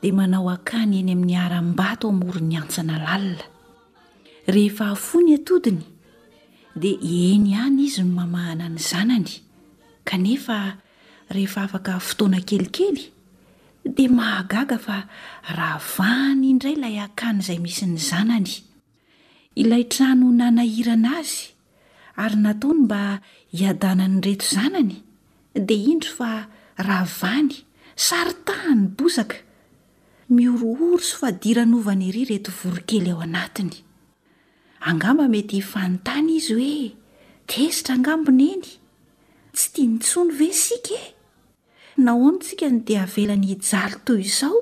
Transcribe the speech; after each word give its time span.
di 0.00 0.08
manao 0.16 0.48
akany 0.48 0.96
eny 1.00 1.12
amin'ny 1.12 1.36
aram-bato 1.44 2.08
amoro 2.08 2.40
ny 2.40 2.56
antsina 2.56 2.96
lalina 3.04 3.44
rehefa 4.54 4.96
afo 4.96 5.20
ny 5.20 5.36
atodiny 5.36 5.84
dia 6.72 6.96
eny 7.36 7.52
ihany 7.52 7.80
izy 7.84 8.00
no 8.04 8.12
mamahana 8.16 8.66
ny 8.72 8.80
zanany 8.90 9.34
kanefa 10.08 10.58
rehefa 11.34 11.60
afaka 11.68 11.92
fotoana 12.06 12.40
kelikely 12.48 13.12
dia 13.96 14.08
mahagaga 14.18 14.80
fa 14.86 14.98
ravahany 15.56 16.48
indray 16.54 16.74
ilay 16.80 16.96
akany 17.04 17.40
izay 17.44 17.60
misy 17.64 17.84
ny 17.92 17.98
zanany 18.00 18.54
ilay 19.62 19.84
trano 19.92 20.32
nanahirana 20.40 21.12
azy 21.20 21.52
ary 22.24 22.38
nataony 22.44 22.80
mba 22.88 23.02
hiadanany 23.56 24.16
reto 24.24 24.48
zanany 24.56 24.96
dia 25.52 25.82
indro 25.92 26.12
fa 26.18 26.32
ravany 26.88 27.54
saritahany 28.08 28.96
bosaka 28.96 29.49
mioroor 30.30 31.02
sy 31.02 31.16
fadiranovana 31.20 32.06
iry 32.06 32.22
reto 32.28 32.52
vorokely 32.54 33.10
ao 33.12 33.20
anatiny 33.24 33.76
angamba 34.92 35.24
mety 35.32 35.58
hfanontany 35.64 36.28
izy 36.38 36.52
hoe 36.60 36.84
tezitra 37.50 37.96
angambona 37.98 38.44
eny 38.54 38.68
tsy 39.56 39.66
tia 39.74 39.86
nitsony 39.90 40.32
vesika 40.40 40.96
e 41.06 41.08
nahoanytsika 42.04 42.66
no 42.70 42.78
di 42.86 42.94
avelany 43.04 43.46
hijaly 43.50 43.96
toy 44.06 44.20
izao 44.28 44.60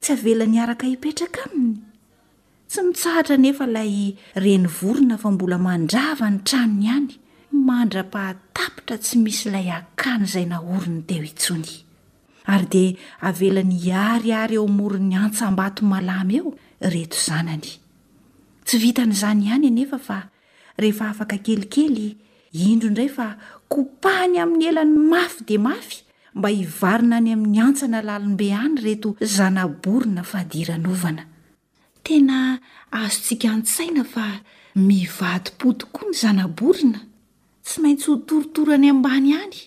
tsy 0.00 0.10
avelany 0.16 0.56
araka 0.64 0.88
hipetraka 0.92 1.40
aminy 1.50 1.76
tsy 2.72 2.80
mitsahatra 2.88 3.36
nefa 3.44 3.68
ilay 3.68 3.94
reni 4.44 4.68
vorona 4.80 5.16
fa 5.22 5.28
mbola 5.34 5.58
mandrava 5.66 6.26
ny 6.32 6.38
tramony 6.48 6.84
ihany 6.88 7.10
mandra-pahatapitra 7.68 8.96
tsy 9.02 9.14
misy 9.24 9.44
ilay 9.50 9.68
akan' 9.78 10.24
izay 10.24 10.46
na 10.48 10.56
hori 10.64 10.88
ny 10.94 11.02
teo 11.08 11.20
itsony 11.32 11.72
ary 12.46 12.66
dia 12.70 12.90
avelany 13.20 13.74
iariary 13.74 14.54
eo 14.56 14.66
moro 14.66 14.98
ny 14.98 15.14
antsam-bato 15.26 15.82
malamy 15.92 16.34
eo 16.40 16.50
reto 16.80 17.18
zanany 17.18 17.72
tsy 18.64 18.76
vitan'izany 18.82 19.42
ihany 19.46 19.66
anefa 19.72 19.98
fa 20.06 20.18
rehefa 20.82 21.10
afaka 21.12 21.36
kelikely 21.44 22.06
indro 22.70 22.88
indray 22.90 23.10
fa 23.16 23.28
kopahany 23.72 24.38
amin'ny 24.44 24.66
elan'ny 24.70 24.98
mafy 25.12 25.40
dia 25.48 25.60
mafy 25.68 25.96
mba 26.38 26.48
hivarina 26.54 27.16
any 27.20 27.32
amin'ny 27.36 27.58
antsana 27.66 27.98
lalombe 28.08 28.48
any 28.62 28.78
reto 28.86 29.08
zanaborina 29.36 30.22
fadiranovana 30.30 31.22
tena 32.06 32.38
azo 33.02 33.18
ntsika 33.18 33.46
antsaina 33.56 34.02
fa 34.14 34.24
mivadym-po 34.86 35.66
tokoa 35.80 36.02
ny 36.06 36.14
zanaborina 36.22 37.00
tsy 37.66 37.76
maintsy 37.82 38.06
ho 38.10 38.14
toritora 38.26 38.72
any 38.78 38.88
ambany 38.94 39.28
ihany 39.34 39.58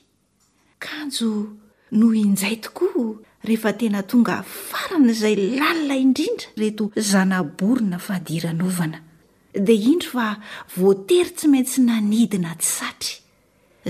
kanjo 0.83 1.30
noho 1.91 2.13
inizay 2.13 2.57
tokoa 2.61 3.17
rehefa 3.43 3.71
tena 3.73 4.01
tonga 4.03 4.43
faran' 4.43 5.09
izay 5.13 5.35
lalina 5.59 5.95
indrindra 6.05 6.47
reto 6.61 6.83
zanaborina 7.11 7.97
fadiranovana 8.05 8.99
dia 9.65 9.86
indry 9.93 10.09
fa 10.15 10.27
voatery 10.77 11.31
tsy 11.36 11.47
maintsy 11.53 11.80
nanidina 11.87 12.52
ty 12.61 12.67
satry 12.77 13.14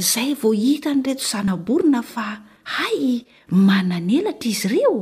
izay 0.01 0.31
vo 0.41 0.49
hita 0.61 0.93
ny 0.95 1.01
reto 1.07 1.25
zanaborina 1.31 2.01
fa 2.13 2.27
hay 2.75 3.25
mananelatra 3.67 4.47
izy 4.53 4.67
ireo 4.69 4.99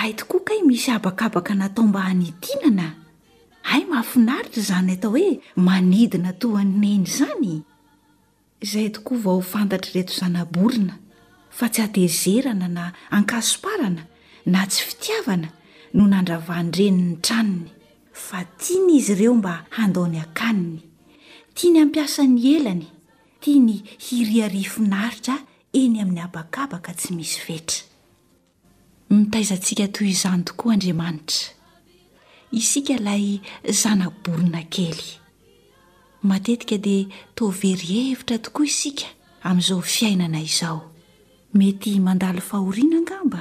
ay 0.00 0.12
tokoa 0.18 0.40
kay 0.48 0.60
misy 0.68 0.90
abakabaka 0.96 1.52
nataomba 1.60 2.00
hanidinana 2.08 2.86
ay 3.72 3.82
mahafinaritra 3.90 4.60
izany 4.62 4.92
atao 4.96 5.12
hoe 5.14 5.28
manidina 5.66 6.30
to 6.40 6.48
anyneny 6.60 7.02
izany 7.10 7.52
izay 8.64 8.88
tokoa 8.96 9.18
vao 9.24 9.40
fantatra 9.52 9.92
reto 9.96 10.12
zanaborina 10.20 10.94
fa 11.56 11.68
tsy 11.68 11.82
atezerana 11.82 12.68
na 12.68 12.92
ankasoparana 13.10 14.04
na 14.46 14.66
tsy 14.66 14.82
fitiavana 14.86 15.48
no 15.96 16.04
nandravany 16.06 16.68
reny 16.78 17.00
ny 17.02 17.16
tranony 17.24 17.70
fa 18.12 18.44
tiany 18.44 18.92
izy 18.98 19.12
ireo 19.12 19.34
mba 19.34 19.64
handao 19.70 20.04
ny 20.08 20.20
akaniny 20.20 20.80
tia 21.54 21.70
ny 21.72 21.80
ampiasa 21.80 22.24
ny 22.28 22.40
elany 22.56 22.86
tia 23.40 23.56
ny 23.60 23.80
hiriarifinaritra 24.04 25.36
eny 25.72 26.00
amin'ny 26.02 26.20
habakabaka 26.20 26.92
tsy 26.94 27.14
misy 27.16 27.40
fetra 27.40 27.84
nitaizantsika 29.10 29.88
toy 29.88 30.12
izany 30.12 30.44
tokoa 30.44 30.76
andriamanitra 30.76 31.56
isika 32.52 32.98
ilay 33.00 33.40
zanaborina 33.70 34.60
kely 34.68 35.00
matetika 36.22 36.76
dia 36.78 37.08
toveryhevitra 37.34 38.38
tokoa 38.38 38.66
isika 38.66 39.08
amin'izao 39.42 39.82
fiainana 39.82 40.40
izao 40.40 40.92
mety 41.56 42.00
mandalo 42.00 42.40
fahoriana 42.40 42.96
angamba 43.00 43.40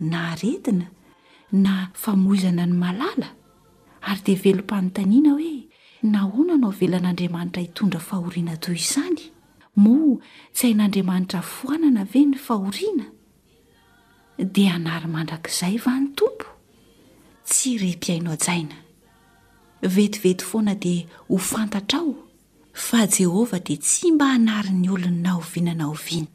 na 0.00 0.18
aretina 0.32 0.86
na 1.64 1.74
famoizana 2.02 2.66
ny 2.70 2.76
malala 2.82 3.28
ary 4.08 4.20
dia 4.26 4.36
velom-panyntaniana 4.44 5.30
hoe 5.38 5.54
nahoananao 6.14 6.72
velan'andriamanitra 6.80 7.62
hitondra 7.66 8.00
fahoriana 8.08 8.54
toy 8.64 8.76
izany 8.82 9.22
moa 9.76 10.20
tsy 10.56 10.64
hain'andriamanitra 10.68 11.40
foanana 11.54 12.02
ve 12.12 12.20
ny 12.30 12.36
fahoriana 12.46 13.06
dia 14.54 14.70
hanary 14.74 15.08
mandrak'izay 15.16 15.76
vany 15.86 16.06
tompo 16.18 16.48
tsy 17.50 17.70
repi 17.84 18.08
aino 18.16 18.30
ajaina 18.36 18.76
vetivety 19.96 20.44
foana 20.50 20.74
dia 20.84 21.02
ho 21.28 21.36
fantatra 21.50 21.98
ao 22.04 22.14
fa 22.86 23.00
jehovah 23.16 23.62
dia 23.66 23.78
tsy 23.86 24.12
mba 24.14 24.26
hanary 24.34 24.70
ny 24.82 24.88
olony 24.96 25.20
na 25.26 25.32
ovianana 25.40 25.86
oviana 25.94 26.34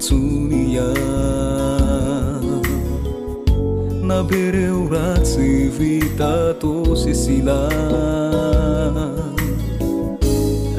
tunia 0.00 0.88
nabereura 4.08 5.20
civita 5.30 6.32
tosesila 6.62 7.58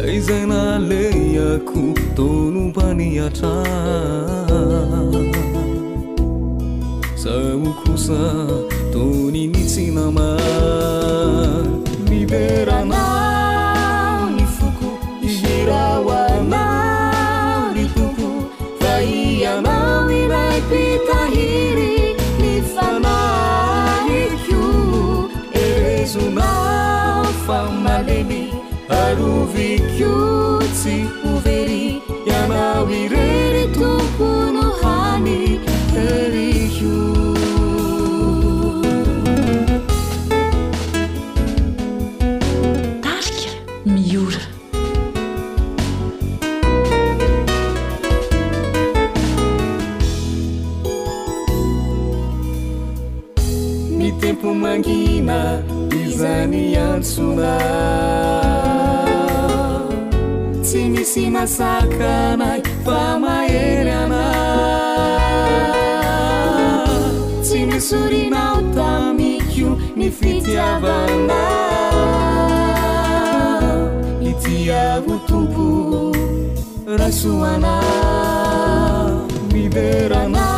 aizaina 0.06 0.62
leia 0.90 1.50
ku 1.70 1.86
tonu 2.20 2.66
paniata 2.78 3.54
samukusa 7.24 8.22
toninicinama 8.96 10.28
mierana 12.10 13.11
bitahiri 20.72 22.16
ni 22.40 22.54
famahicyu 22.74 24.64
erezuma 25.68 26.50
famadebi 27.46 28.42
aruvicyuci 29.02 30.98
siνisiναsakaνay 60.70 62.62
baμaelaνa 62.86 64.24
siνisurinautamicο 67.48 69.70
ni 69.98 70.08
fitavαnά 70.20 71.44
itιaγutοkο 74.30 75.70
rαsuαna 77.00 77.76
miδerαna 79.54 80.51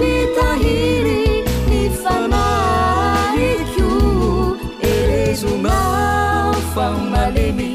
bitahiri 0.00 1.44
ni 1.70 1.82
fanahicyu 2.02 3.92
ezuna 4.92 5.78
fan 6.74 6.96
malemi 7.12 7.70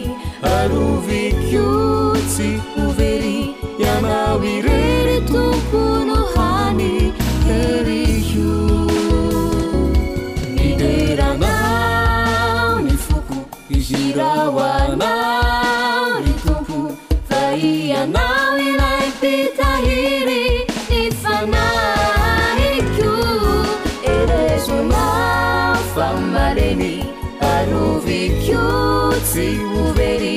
aluvikyu 0.56 1.66
tsikuveri 2.32 3.38
yanawireri 3.84 5.18
tukunohani 5.32 6.94
terihyu 7.48 8.56
niderana 10.56 11.56
mifuku 12.86 13.38
izirawana 13.78 15.41
سوبري 29.34 30.31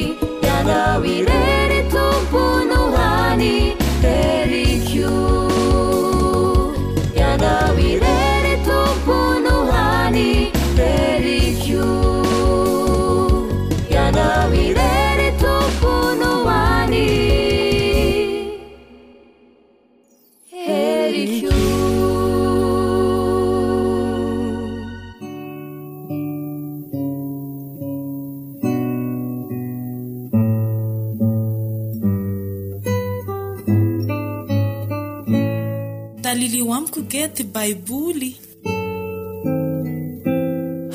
o 36.62 36.72
amiko 36.72 37.00
kety 37.10 37.42
baiboly 37.54 38.30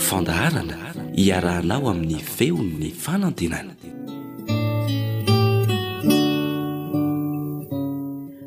fandaharana 0.08 0.78
iarahnao 1.24 1.86
amin'ny 1.92 2.20
feon'ny 2.36 2.90
fanandinana 3.06 3.74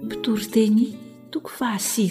pitoryteny 0.09 0.82
toko 1.32 1.50
faasi 1.59 2.09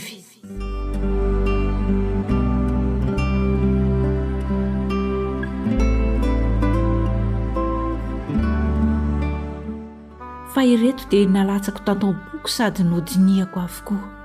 fa 10.53 10.61
ireto 10.73 11.03
dia 11.11 11.27
nalatsako 11.35 11.81
tantaoboko 11.87 12.47
sady 12.57 12.81
nodinihako 12.93 13.59
avokoa 13.67 14.20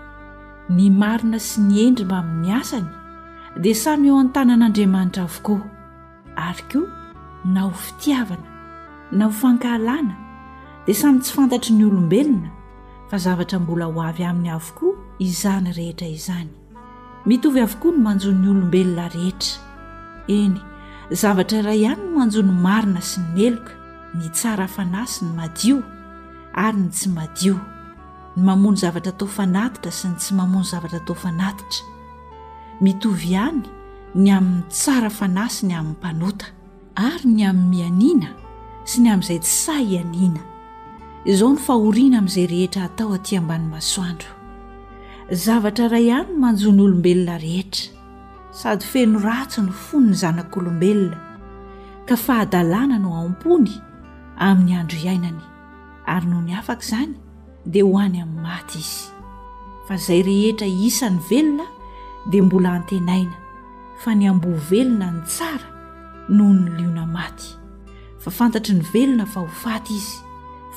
ny 0.66 0.88
marina 0.90 1.38
sy 1.38 1.62
ny 1.62 1.78
endrymbamin'ny 1.86 2.50
asany 2.58 2.86
dia 3.62 3.74
samy 3.78 4.08
eo 4.10 4.18
an-tanan'andriamanitra 4.18 5.22
avokoa 5.26 5.62
ary 6.48 6.64
koa 6.72 6.90
na 7.54 7.60
ho 7.68 7.70
fitiavana 7.70 8.48
na 9.16 9.24
ho 9.28 9.36
fankahalana 9.42 10.14
dia 10.86 10.94
samy 11.00 11.18
tsy 11.22 11.32
fantatry 11.36 11.72
ny 11.76 11.84
olombelona 11.86 12.50
fa 13.10 13.16
zavatra 13.24 13.58
mbola 13.62 13.84
ho 13.86 14.00
avy 14.02 14.24
aminy 14.26 14.50
avokoa 14.50 14.92
izany 15.22 15.70
rehetra 15.78 16.08
izany 16.16 16.50
mitovy 17.26 17.60
avokoa 17.62 17.92
no 17.94 17.98
manjon 18.08 18.38
ny 18.42 18.48
olombelona 18.50 19.06
rehetra 19.14 19.54
eny 20.38 20.58
zavatra 21.20 21.58
iray 21.62 21.78
ihany 21.84 22.02
no 22.08 22.14
manjony 22.18 22.50
marina 22.66 23.00
sy 23.10 23.22
ny 23.22 23.28
meloka 23.38 23.72
ny 24.18 24.28
tsara 24.34 24.66
fanasy 24.66 25.24
ny 25.28 25.32
madio 25.38 25.76
ary 26.64 26.78
ny 26.82 26.88
tsy 26.90 27.08
madio 27.14 27.54
ny 28.36 28.42
mamony 28.44 28.76
zavatra 28.76 29.12
taofanatitra 29.12 29.90
sy 29.92 30.08
ny 30.10 30.14
tsy 30.20 30.34
mamony 30.36 30.64
zavatra 30.68 31.00
taofanatitra 31.08 31.86
mitovy 32.84 33.30
ihany 33.32 33.62
ny 34.14 34.28
amin'ny 34.36 34.64
tsara 34.70 35.08
fanasiny 35.18 35.72
amin'ny 35.78 35.94
mpanota 35.96 36.46
ary 37.06 37.28
ny 37.36 37.46
amin'nyanina 37.50 38.30
sy 38.90 38.96
ny 39.02 39.08
amin'izay 39.12 39.40
tssa 39.44 39.74
ianina 39.92 40.42
izao 41.30 41.50
no 41.54 41.58
fahoriana 41.68 42.16
amin'izay 42.20 42.46
rehetra 42.52 42.82
atao 42.90 43.14
atỳ 43.18 43.32
ambany 43.40 43.64
masoandro 43.74 44.28
zavatra 45.44 45.88
ray 45.92 46.06
ihany 46.12 46.30
n 46.36 46.40
manjony 46.42 46.80
olombelona 46.86 47.34
rehetra 47.46 47.88
sady 48.60 48.84
feno 48.92 49.18
ratso 49.28 49.60
ny 49.64 49.72
fony 49.86 50.08
ny 50.12 50.16
zanak'olombelona 50.22 51.18
ka 52.08 52.14
fahadalàna 52.24 52.96
no 53.02 53.08
aompony 53.20 53.72
amin'ny 54.48 54.72
andro 54.80 54.98
iainany 55.06 55.40
ary 56.14 56.26
noho 56.28 56.42
ny 56.46 56.52
afaka 56.60 56.84
izany 56.84 57.14
dia 57.68 57.84
ho 57.84 57.98
any 57.98 58.20
amin'ny 58.22 58.42
maty 58.42 58.78
izy 58.78 59.10
fa 59.86 59.96
zay 60.04 60.20
rehetra 60.22 60.68
isan'ny 60.88 61.18
velona 61.30 61.66
dia 62.30 62.42
mbola 62.46 62.70
antenaina 62.78 63.38
fa 64.02 64.14
ny 64.14 64.28
amboa 64.30 64.60
velona 64.70 65.08
ny 65.16 65.22
tsara 65.26 65.68
noho 66.28 66.52
ny 66.54 66.68
liona 66.78 67.06
maty 67.16 67.48
fa 68.22 68.30
fantatry 68.30 68.76
ny 68.78 68.84
velona 68.92 69.26
fa 69.32 69.40
ho 69.42 69.50
faty 69.64 69.94
izy 69.98 70.16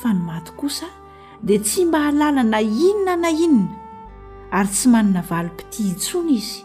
fa 0.02 0.14
ny 0.16 0.24
maty 0.30 0.52
kosa 0.58 0.90
dia 1.46 1.60
tsy 1.62 1.86
mba 1.86 2.02
halala 2.08 2.44
na 2.44 2.60
inona 2.62 3.16
na 3.22 3.30
inona 3.30 3.78
ary 4.58 4.70
tsy 4.74 4.88
manana 4.94 5.22
valympitihintsona 5.30 6.32
izy 6.40 6.64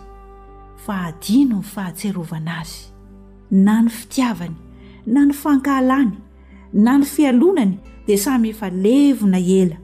fa 0.87 0.95
adino 1.11 1.59
ny 1.61 1.69
fahatserovana 1.75 2.53
azy 2.65 2.77
na 3.65 3.75
ny 3.83 3.91
fitiavany 3.99 4.57
na 5.13 5.21
ny 5.29 5.35
fankahalany 5.43 6.13
na 6.85 6.93
ny 6.99 7.05
fialonany 7.13 7.77
dia 8.07 8.19
samy 8.25 8.49
efa 8.55 8.69
levona 8.71 9.41
ela 9.61 9.84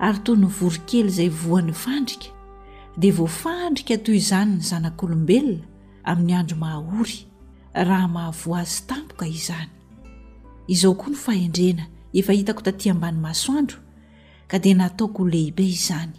ary 0.05 0.19
toy 0.25 0.37
nyvory 0.41 0.79
kely 0.89 1.07
izay 1.09 1.29
voany 1.41 1.73
fandrika 1.83 2.29
dia 3.01 3.13
voafandrika 3.17 3.95
toy 4.05 4.17
izany 4.21 4.53
ny 4.57 4.63
zanak'olombelona 4.69 5.65
amin'ny 6.09 6.35
andro 6.39 6.57
mahahory 6.63 7.17
raha 7.87 8.07
mahavoa 8.15 8.59
azy 8.63 8.79
tampoka 8.89 9.25
izany 9.37 9.69
izao 10.73 10.93
koa 10.99 11.09
no 11.09 11.17
fahendrena 11.25 11.83
efa 12.19 12.33
hitako 12.37 12.61
tatỳ 12.65 12.91
ambanymasoandro 12.93 13.77
ka 14.49 14.57
dia 14.63 14.75
nataoko 14.77 15.21
lehibe 15.33 15.65
izany 15.75 16.13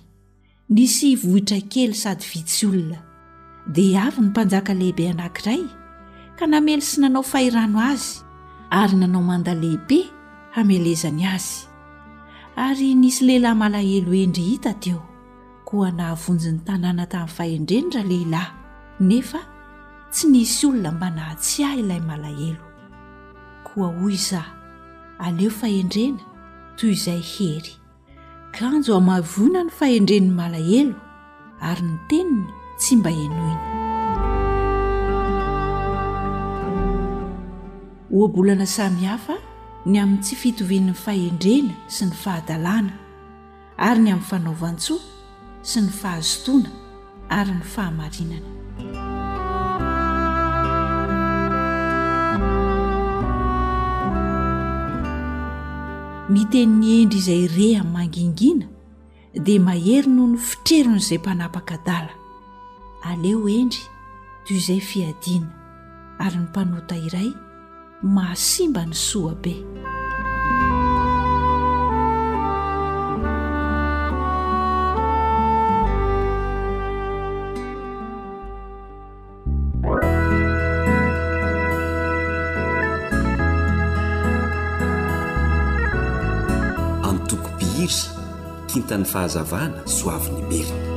nisy 0.74 1.14
vohitra 1.22 1.60
kely 1.72 1.94
sady 2.02 2.26
vitsy 2.32 2.66
olona 2.70 2.98
dia 3.74 3.98
avy 4.10 4.20
ny 4.20 4.28
mpanjaka 4.30 4.74
lehibe 4.74 5.08
anankiray 5.12 5.62
ka 6.38 6.44
namely 6.46 6.82
sy 6.88 7.00
nanao 7.00 7.22
fahirano 7.32 7.78
azy 7.92 8.18
ary 8.72 8.94
nanao 8.96 9.20
mandalehibe 9.22 10.08
hamelezany 10.56 11.26
azy 11.28 11.66
ary 12.56 12.94
nisy 12.96 13.20
lehilahy 13.28 13.54
malahelo 13.60 14.12
endry 14.22 14.42
hita 14.48 14.72
t 14.82 14.84
eo 14.92 15.02
koa 15.68 15.88
nahavonji 15.98 16.48
n'ny 16.52 16.64
tanàna 16.66 17.04
tamin'ny 17.12 17.34
faendrenira 17.36 18.02
lehilahy 18.10 18.50
nefa 19.08 19.40
tsy 20.12 20.24
nisy 20.32 20.58
olona 20.66 20.90
mba 20.96 21.08
nahatsiah 21.16 21.74
ilay 21.80 22.00
malahelo 22.08 22.64
koa 23.66 23.88
hoy 23.98 24.14
izaho 24.16 24.54
aleo 25.24 25.50
fahendrena 25.60 26.22
toy 26.78 26.92
izay 26.96 27.22
hery 27.32 27.72
kanjo 28.56 28.92
amavoina 29.00 29.60
ny 29.66 29.70
fahendren'ny 29.78 30.28
malahelo 30.40 30.96
ary 31.68 31.84
ny 31.88 31.96
teniny 32.08 32.46
tsy 32.80 32.92
mba 32.96 33.10
enoina 33.24 33.81
hoabolana 38.12 38.66
samy 38.66 39.04
hafa 39.08 39.34
ny 39.88 39.96
amin'ny 40.02 40.20
tsy 40.24 40.36
fitovin'ny 40.40 40.94
fahendrena 41.04 41.72
sy 41.94 42.04
ny 42.08 42.14
fahadalàna 42.22 42.92
ary 43.86 44.00
ny 44.04 44.10
amin'ny 44.12 44.28
fanaovantso 44.30 44.94
sy 45.70 45.78
ny 45.84 45.90
fahazotoana 46.00 46.70
ary 47.38 47.54
ny 47.58 47.62
fahamarinana 47.64 48.50
miteniny 56.32 56.84
endry 56.98 57.16
izay 57.22 57.44
re 57.56 57.66
amin'ny 57.80 57.92
mangingina 57.96 58.66
dia 59.46 59.60
mahery 59.68 60.08
noho 60.14 60.28
no 60.34 60.38
fitrerona 60.50 60.98
izay 61.06 61.18
mpanapaka 61.22 61.74
dala 61.86 62.12
aleo 63.10 63.48
endry 63.60 63.84
toy 64.44 64.56
izay 64.60 64.80
fiadina 64.90 65.48
ary 66.24 66.36
ny 66.38 66.44
mpanota 66.48 66.96
iray 67.08 67.30
mahasimba 68.02 68.82
ny 68.82 68.94
soabe 68.94 69.54
antokopihira 87.06 88.02
kintany 88.66 89.04
fahazavana 89.12 89.78
soavyny 89.98 90.42
belona 90.50 90.91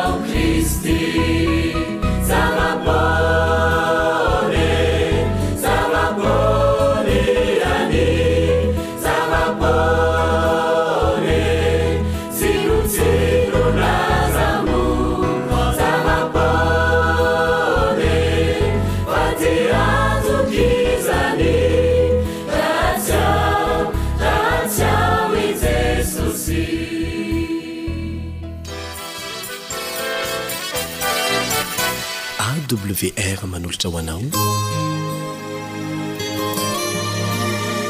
wr 32.77 33.47
manolotra 33.47 33.91
hoanao 33.91 34.21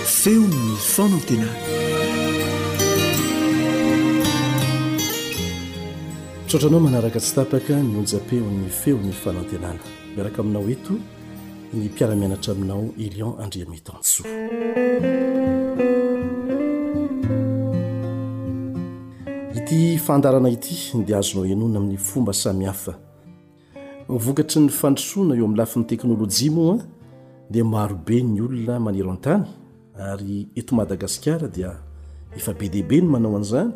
feony 0.05 0.77
fanantenana 0.77 1.55
saotranao 6.47 6.81
manaraka 6.81 7.21
tsy 7.21 7.35
tapaka 7.35 7.77
ni 7.83 7.97
onja-peony 7.97 8.69
feo 8.71 8.99
ny 8.99 9.13
fano 9.13 9.41
antenana 9.41 9.81
miaraka 10.15 10.39
aminao 10.43 10.71
eto 10.71 10.93
ny 11.73 11.85
mpiara-mianatra 11.89 12.53
aminao 12.53 12.95
elion 12.99 13.35
andria 13.41 13.67
mitansoa 13.67 14.27
ity 19.57 19.99
fandarana 19.99 20.49
ity 20.49 20.75
dia 21.07 21.19
azono 21.19 21.47
enona 21.47 21.79
amin'ny 21.79 21.97
fomba 21.99 22.33
samihafa 22.33 23.10
vokatry 24.19 24.61
ny 24.67 24.73
fandrosoana 24.81 25.35
eo 25.37 25.45
amin'y 25.47 25.59
lafin'ny 25.59 25.87
teknôlôjia 25.91 26.51
moa 26.57 26.75
a 26.81 26.85
de 27.51 27.61
marobe 27.73 28.17
ny 28.33 28.41
olona 28.47 28.75
manero 28.87 29.11
an-tany 29.15 29.45
ary 30.11 30.49
eto 30.59 30.73
madagasikara 30.75 31.47
dia 31.57 31.71
efa 32.37 32.53
be 32.59 32.67
deaibe 32.75 32.97
ny 33.03 33.07
manao 33.13 33.37
an'izany 33.39 33.71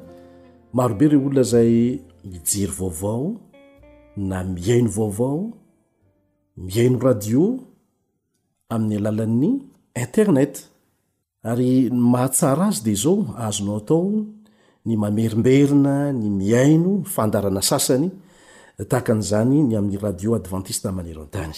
marobe 0.76 1.04
reo 1.12 1.20
olona 1.26 1.44
zay 1.52 1.72
mijery 2.30 2.72
vaovao 2.78 3.28
na 4.16 4.44
miaino 4.44 4.90
vaovao 4.96 5.38
mihaino 6.64 6.98
radio 7.06 7.42
amin'ny 8.74 8.96
alalan'ny 9.00 9.50
internet 10.04 10.54
ary 11.50 11.72
nmahatsara 11.96 12.64
azy 12.72 12.82
dea 12.86 12.98
zao 13.04 13.16
ahazonao 13.40 13.78
atao 13.82 14.08
ny 14.86 14.94
mamerimberina 15.02 15.94
ny 16.20 16.26
miaino 16.38 16.90
ny 17.00 17.04
fandarana 17.14 17.62
sasany 17.70 18.08
tahakan'izany 18.82 19.62
ny 19.62 19.78
amin'ny 19.78 19.94
radio 20.02 20.34
advantiste 20.34 20.90
manero 20.90 21.22
an-tany 21.24 21.56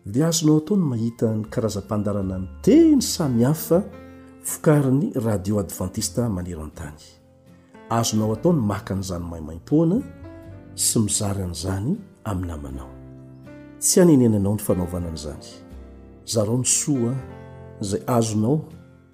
dia 0.10 0.28
azonao 0.28 0.58
atao 0.58 0.78
ny 0.78 0.84
mahita 0.84 1.28
ny 1.36 1.43
karaza-pandarana 1.54 2.38
ny 2.39 2.48
teny 2.65 3.02
samihafa 3.02 3.80
fokariny 4.43 5.12
radio 5.26 5.60
advantista 5.60 6.30
manero 6.36 6.62
an-tany 6.65 6.98
azonao 7.98 8.32
atao 8.36 8.54
ny 8.56 8.62
maka 8.72 8.93
n'izany 8.98 9.26
mahimaim-poana 9.32 9.98
sy 10.86 11.00
mizara 11.06 11.43
an'izany 11.48 11.91
aminamanao 12.30 12.89
tsy 13.84 14.02
anyenenanao 14.04 14.54
ny 14.58 14.62
fanaovana 14.67 15.08
an'izany 15.13 15.45
zarao 16.34 16.58
ny 16.62 16.65
soa 16.80 17.13
zay 17.89 18.02
azonao 18.17 18.56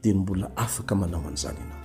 dia 0.01 0.13
ny 0.15 0.19
mbola 0.23 0.47
afaka 0.65 0.95
manao 1.01 1.27
an'izany 1.29 1.59
anao 1.59 1.83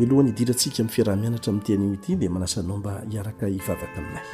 ialoha 0.00 0.22
ny 0.24 0.30
hidirantsika 0.30 0.78
min'ny 0.80 0.94
fiaraha-mianatra 0.94 1.50
amin'nyteanimyity 1.52 2.10
dia 2.20 2.30
manasanao 2.34 2.76
mba 2.78 2.92
hiaraka 3.10 3.44
hivavaka 3.50 3.98
aminay 4.00 4.26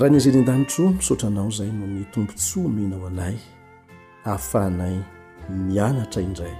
rah 0.00 0.08
ny 0.08 0.18
rzeny 0.20 0.38
an-danitro 0.38 0.90
misaotranao 0.96 1.48
izay 1.50 1.68
noho 1.72 1.86
ny 1.92 2.04
tompontsonoinao 2.12 3.06
anay 3.06 3.34
ahafahanay 4.24 4.96
mianatra 5.48 6.22
indray 6.22 6.54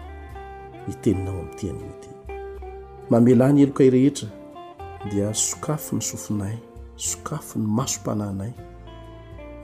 miteninao 0.89 1.39
amin'n'ity 1.41 1.69
annyity 1.69 2.11
mamelany 3.11 3.61
helokay 3.61 3.91
rehetra 3.91 4.29
dia 5.11 5.35
sokafo 5.35 5.97
ny 5.97 6.03
sofinay 6.03 6.57
sokafo 6.97 7.59
ny 7.59 7.67
masom-pananay 7.77 8.53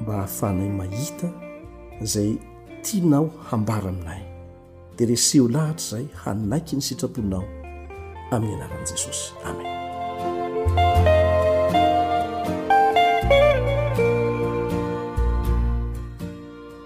mba 0.00 0.12
hahafanay 0.14 0.68
mahita 0.68 1.28
izay 2.02 2.32
tianao 2.82 3.28
hambara 3.50 3.88
aminay 3.88 4.22
dia 4.96 5.06
reseho 5.06 5.48
lahatra 5.48 5.82
izay 5.84 6.06
hanaiky 6.24 6.76
ny 6.76 6.82
sitraponao 6.82 7.44
amin'ny 8.30 8.56
anaran'i 8.56 8.86
jesosy 8.88 9.32
amen 9.44 9.75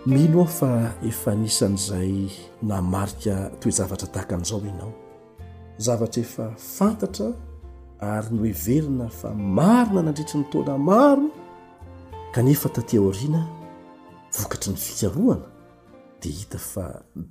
mino 0.07 0.41
aho 0.43 0.47
fa 0.49 0.71
efa 1.05 1.35
nisan'izay 1.35 2.31
namarika 2.63 3.37
toe 3.61 3.71
zavatra 3.73 4.09
tahaka 4.09 4.35
an'izao 4.37 4.61
enao 4.61 4.93
zavatra 5.79 6.23
efa 6.23 6.47
fantatra 6.57 7.31
ary 8.01 8.31
no 8.33 8.43
everina 8.53 9.09
fa 9.21 9.31
marina 9.35 10.01
nandritra 10.03 10.41
ny 10.41 10.45
taona 10.53 10.77
maro 10.79 11.23
kanefa 12.35 12.69
tatia 12.77 13.01
oriana 13.09 13.43
vokatry 14.37 14.71
ny 14.73 14.77
fikaroana 14.87 15.47
dia 16.23 16.33
hita 16.35 16.59
fa 16.73 16.85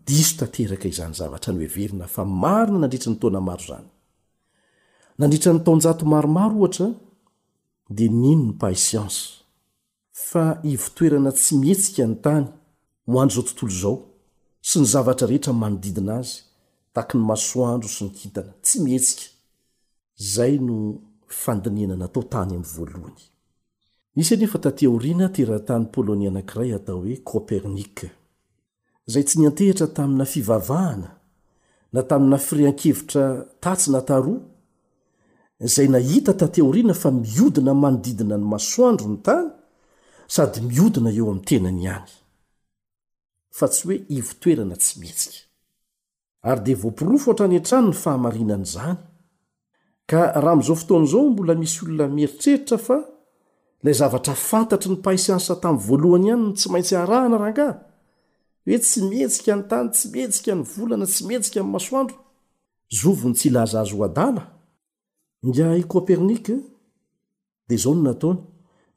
diso 0.07 0.35
tateraka 0.39 0.87
izany 0.89 1.13
zavatra 1.15 1.53
no 1.53 1.59
he 1.65 1.69
verina 1.77 2.05
fa 2.15 2.23
marina 2.43 2.79
nandritra 2.79 3.09
ny 3.13 3.19
toana 3.21 3.41
maro 3.47 3.63
zany 3.69 3.89
nandritra 5.19 5.53
ny 5.53 5.59
taonjato 5.65 6.05
maromaro 6.13 6.55
ohatra 6.61 6.87
dia 7.95 8.11
nino 8.23 8.43
ny 8.47 8.53
pay 8.61 8.75
siancy 8.87 9.21
fa 10.29 10.45
ivotoerana 10.73 11.31
tsy 11.33 11.53
mihetsika 11.57 12.05
ny 12.07 12.15
tany 12.25 12.47
mohano 13.11 13.31
izao 13.31 13.43
tontolo 13.43 13.71
zao 13.81 13.97
sy 14.61 14.79
ny 14.81 14.85
zavatra 14.85 15.27
rehetra 15.27 15.53
manodidina 15.53 16.17
azy 16.21 16.41
taka 16.93 17.17
ny 17.17 17.23
masoandro 17.25 17.89
sy 17.89 18.03
ny 18.05 18.09
kitana 18.13 18.51
tsy 18.63 18.79
mihetsika 18.85 19.23
zay 20.15 20.59
no 20.59 20.77
fandinenanatao 21.41 22.23
tany 22.31 22.51
ami'ny 22.53 22.69
voalohany 22.75 23.21
isy 24.15 24.33
any 24.35 24.43
efa 24.45 24.59
tateoriana 24.65 25.27
teratany 25.35 25.85
polônia 25.95 26.29
anank'iray 26.29 26.75
atao 26.77 26.97
hoe 27.01 27.15
copernike 27.31 28.07
zay 29.11 29.23
tsy 29.23 29.39
niantehitra 29.39 29.87
tamina 29.87 30.25
fivavahana 30.25 31.09
na 31.93 32.01
tamina 32.03 32.37
firean-kevitra 32.37 33.25
tatsi 33.63 33.89
na 33.91 34.01
taroa 34.05 34.41
zay 35.59 35.87
nahita 35.89 36.33
tateoriana 36.33 36.93
fa 36.93 37.11
miodina 37.11 37.73
manodidina 37.73 38.37
ny 38.37 38.45
masoandro 38.53 39.07
ny 39.09 39.17
tany 39.27 39.49
sady 40.33 40.61
miodina 40.67 41.09
eo 41.17 41.25
amin'ny 41.31 41.45
tenany 41.49 41.85
hany 41.89 42.11
hdoairofo 43.49 44.05
hra 44.05 44.05
y 44.13 44.21
an-trano 47.49 47.89
ny 47.89 47.93
fahaainanzany 47.93 48.97
ka 50.07 50.21
raha 50.41 50.55
m'izao 50.57 50.75
fotona 50.77 51.05
zao 51.11 51.29
mbola 51.29 51.55
misy 51.55 51.83
olona 51.85 52.07
mieritreritra 52.07 52.77
fa 52.77 52.97
lay 53.83 53.93
zavatra 53.93 54.33
fantatry 54.35 54.89
ny 54.91 55.01
paisiansa 55.01 55.55
tamin'ny 55.61 55.85
voalohany 55.87 56.25
ihany 56.27 56.45
tsy 56.53 56.67
maintsy 56.71 56.95
harahana 56.95 57.37
rahanga 57.37 57.67
hoe 58.65 58.77
tsy 58.79 58.99
mhetsika 59.09 59.55
ny 59.55 59.63
tany 59.69 59.89
tsy 59.91 60.05
mihetsika 60.13 60.55
ny 60.55 60.63
volana 60.73 61.05
tsy 61.05 61.23
mhetsika 61.27 61.63
mnymasoandro 61.63 62.17
zovony 63.01 63.35
tsy 63.35 63.45
ilaza 63.49 63.81
azy 63.81 63.93
oadala 63.95 64.43
inga 65.43 65.75
i 65.75 65.83
kopernike 65.91 66.55
dia 67.67 67.77
zao 67.81 67.93
no 67.93 68.01
nataony 68.07 68.39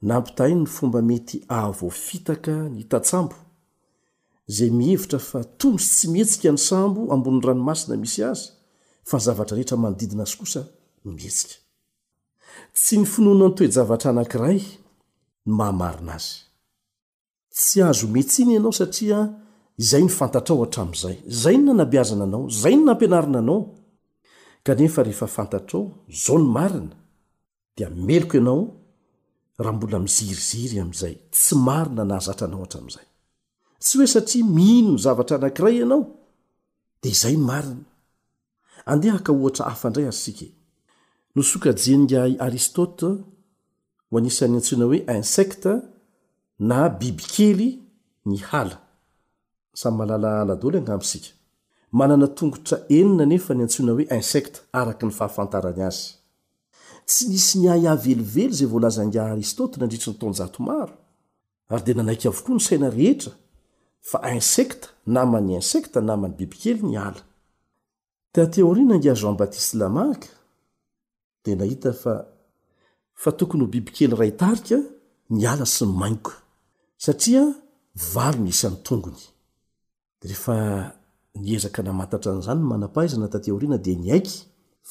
nampita 0.07 0.45
hain 0.45 0.59
ny 0.62 0.67
fomba 0.77 1.01
mety 1.09 1.37
ahvofitaka 1.59 2.55
ny 2.71 2.79
hitatsambo 2.83 3.35
zay 4.48 4.70
mihevitra 4.70 5.18
fa 5.18 5.40
tosy 5.61 5.87
tsy 5.94 6.07
mihetsika 6.12 6.50
ny 6.52 6.61
sambo 6.68 7.00
ambon'ny 7.14 7.42
ranomasina 7.46 7.94
misy 8.02 8.20
azy 8.31 8.42
fa 9.09 9.16
zavatra 9.24 9.55
rehetra 9.57 9.76
manodidina 9.83 10.22
azy 10.26 10.37
kosa 10.40 10.61
mihetsika 11.16 11.55
tsy 12.83 12.94
ny 13.00 13.05
finoana 13.12 13.46
ny 13.48 13.55
toejavatra 13.57 14.09
anankiray 14.12 14.61
no 15.46 15.52
mahamarina 15.59 16.14
azy 16.18 16.31
tsy 17.57 17.76
azo 17.88 18.07
metsiny 18.14 18.50
ianao 18.55 18.72
satria 18.81 19.18
izay 19.83 20.02
ny 20.05 20.11
fantatrao 20.18 20.57
hatramin'izay 20.64 21.16
zay 21.42 21.57
no 21.57 21.64
nanabiazana 21.70 22.24
anao 22.28 22.44
zay 22.62 22.74
no 22.76 22.83
nampianarina 22.88 23.38
anao 23.42 23.61
kanefa 24.66 25.00
rehefa 25.07 25.26
fantatrao 25.37 25.83
zao 26.24 26.37
ny 26.40 26.46
marina 26.57 26.94
dia 27.76 27.88
meloko 28.07 28.35
ianao 28.40 28.61
raha 29.62 29.72
mbola 29.76 29.98
miziriziry 30.07 30.76
amin'izay 30.83 31.14
tsy 31.35 31.55
marina 31.66 32.02
nahazatra 32.11 32.44
anao 32.48 32.62
hatramin'izay 32.66 33.07
tsy 33.83 33.99
hoe 33.99 34.07
satria 34.07 34.45
mihno 34.57 34.92
ny 34.95 34.99
zavatra 35.05 35.37
anankiray 35.38 35.77
ianao 35.77 36.03
dia 37.03 37.12
izay 37.16 37.37
no 37.38 37.42
mariny 37.51 37.85
andehaka 38.92 39.31
ohatra 39.33 39.64
hafandray 39.71 40.07
ary 40.11 40.18
sika 40.25 40.45
e. 40.49 40.51
nosokajianngay 41.37 42.33
aristote 42.47 43.09
hoanisan'ny 44.11 44.55
antsiona 44.59 44.85
hoe 44.90 44.99
insekta 45.21 45.73
na 46.68 46.77
bibikely 47.01 47.68
ny 48.29 48.37
halasamymaladlo 48.51 50.68
aasia 50.92 51.33
manana 51.99 52.27
tongotra 52.37 52.77
enina 52.99 53.25
nefa 53.33 53.53
ny 53.55 53.62
antsiona 53.62 53.92
hoe 53.97 54.07
insekta 54.18 54.59
araka 54.81 55.03
ny 55.07 55.12
fahafantarany 55.18 55.83
azy 55.88 56.07
tsy 57.07 57.23
nisy 57.31 57.55
nyahy 57.64 57.85
ahvelively 57.92 58.55
zay 58.59 58.68
volazanga 58.75 59.21
aristoten 59.31 59.83
andritry 59.85 60.11
ny 60.12 60.16
taonj 60.21 60.38
maro 60.68 60.95
ary 61.73 61.83
dia 61.85 61.95
nanaika 62.01 62.25
avokoa 62.31 62.55
ny 62.57 62.62
saina 62.68 62.90
rehetra 62.99 63.33
fa 64.11 64.19
insekta 64.37 64.88
naman'ny 65.17 65.55
insekta 65.62 65.99
namany 66.01 66.35
bibikely 66.38 66.83
ny 66.91 66.95
ala 67.07 67.23
ta 68.35 68.43
teorina 68.55 68.95
ngeha 68.99 69.15
jean 69.21 69.35
batis 69.41 69.69
lamaka 69.81 70.29
de 71.43 71.51
nahita 71.59 71.91
fa 72.03 72.15
fa 73.23 73.31
tokony 73.38 73.62
ho 73.65 73.69
bibikely 73.75 74.15
ray 74.21 74.31
itarika 74.35 74.77
ny 75.37 75.43
ala 75.53 75.67
sy 75.75 75.85
ny 75.87 75.93
mainiko 76.01 76.33
satria 77.05 77.43
valo 78.15 78.38
ny 78.45 78.51
isan'ny 78.55 78.79
tongony 78.87 79.25
drehefa 80.21 80.57
niezaka 81.45 81.81
namatatra 81.85 82.31
an'izany 82.35 82.61
n 82.62 82.69
manampahizana 82.71 83.27
tateorina 83.35 83.77
de 83.87 83.93
ny 84.03 84.09
aiky 84.17 84.37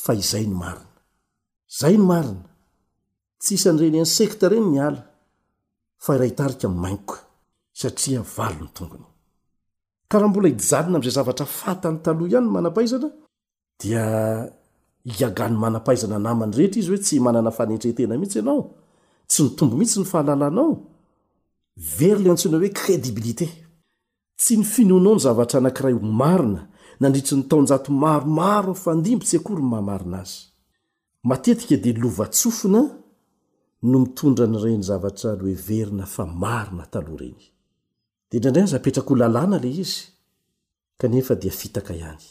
fa 0.04 0.12
izay 0.24 0.46
ny 0.50 0.56
marina 0.64 0.92
zay 1.80 1.96
ny 2.00 2.06
marina 2.12 2.46
tsy 3.44 3.52
isanyireny 3.60 4.00
insekta 4.06 4.46
ireny 4.48 4.68
ny 4.74 4.78
ala 4.88 5.02
fa 6.04 6.10
iray 6.16 6.32
tarika 6.40 6.68
y 6.72 6.72
mainiko 6.84 7.16
satria 7.82 8.22
valo 8.38 8.60
ny 8.66 8.70
tongony 8.76 9.06
ka 10.10 10.20
raha 10.20 10.30
mbola 10.32 10.48
hijanona 10.50 10.96
am'zay 10.98 11.12
zavatra 11.18 11.46
fantany 11.62 11.98
taloha 12.04 12.30
ihany 12.30 12.46
ny 12.46 12.52
manampaizana 12.56 13.10
dia 13.80 14.06
hiagany 15.14 15.56
manampaizana 15.64 16.18
namany 16.26 16.54
rehetra 16.58 16.80
izy 16.82 16.90
hoe 16.92 17.02
tsy 17.06 17.16
manana 17.26 17.52
fanetrehtena 17.58 18.18
mihitsy 18.20 18.40
ianao 18.40 18.62
tsy 19.30 19.40
nytombo 19.46 19.76
mihitsy 19.78 20.00
ny 20.00 20.06
fahalalanao 20.12 20.70
veryna 21.98 22.32
antsona 22.34 22.58
hoe 22.62 22.70
kredibilité 22.82 23.48
tsy 24.42 24.54
ny 24.60 24.64
finoanao 24.74 25.14
ny 25.16 25.22
zavatra 25.26 25.58
anankira 25.60 25.90
marina 26.22 26.62
nandritry 27.00 27.36
nytomaromao 27.38 28.74
aoryn 28.74 29.20
mhmaina 29.72 30.18
azy 30.24 30.36
matetika 31.30 31.76
dia 31.84 31.98
lovatsofina 32.04 32.82
no 33.90 33.96
mitondra 34.04 34.46
n'reny 34.48 34.84
zavatra 34.90 35.36
loe 35.42 35.54
verina 35.70 36.06
fa 36.14 36.24
marina 36.42 36.84
tal 36.94 37.08
reny 37.22 37.42
di 38.32 38.38
indraindrainy 38.40 38.68
za 38.72 38.78
apetraka 38.80 39.10
ho 39.10 39.16
lalàna 39.16 39.58
le 39.64 39.70
izy 39.82 40.02
kanefa 41.00 41.34
dia 41.42 41.52
fitaka 41.62 41.92
ihany 42.00 42.24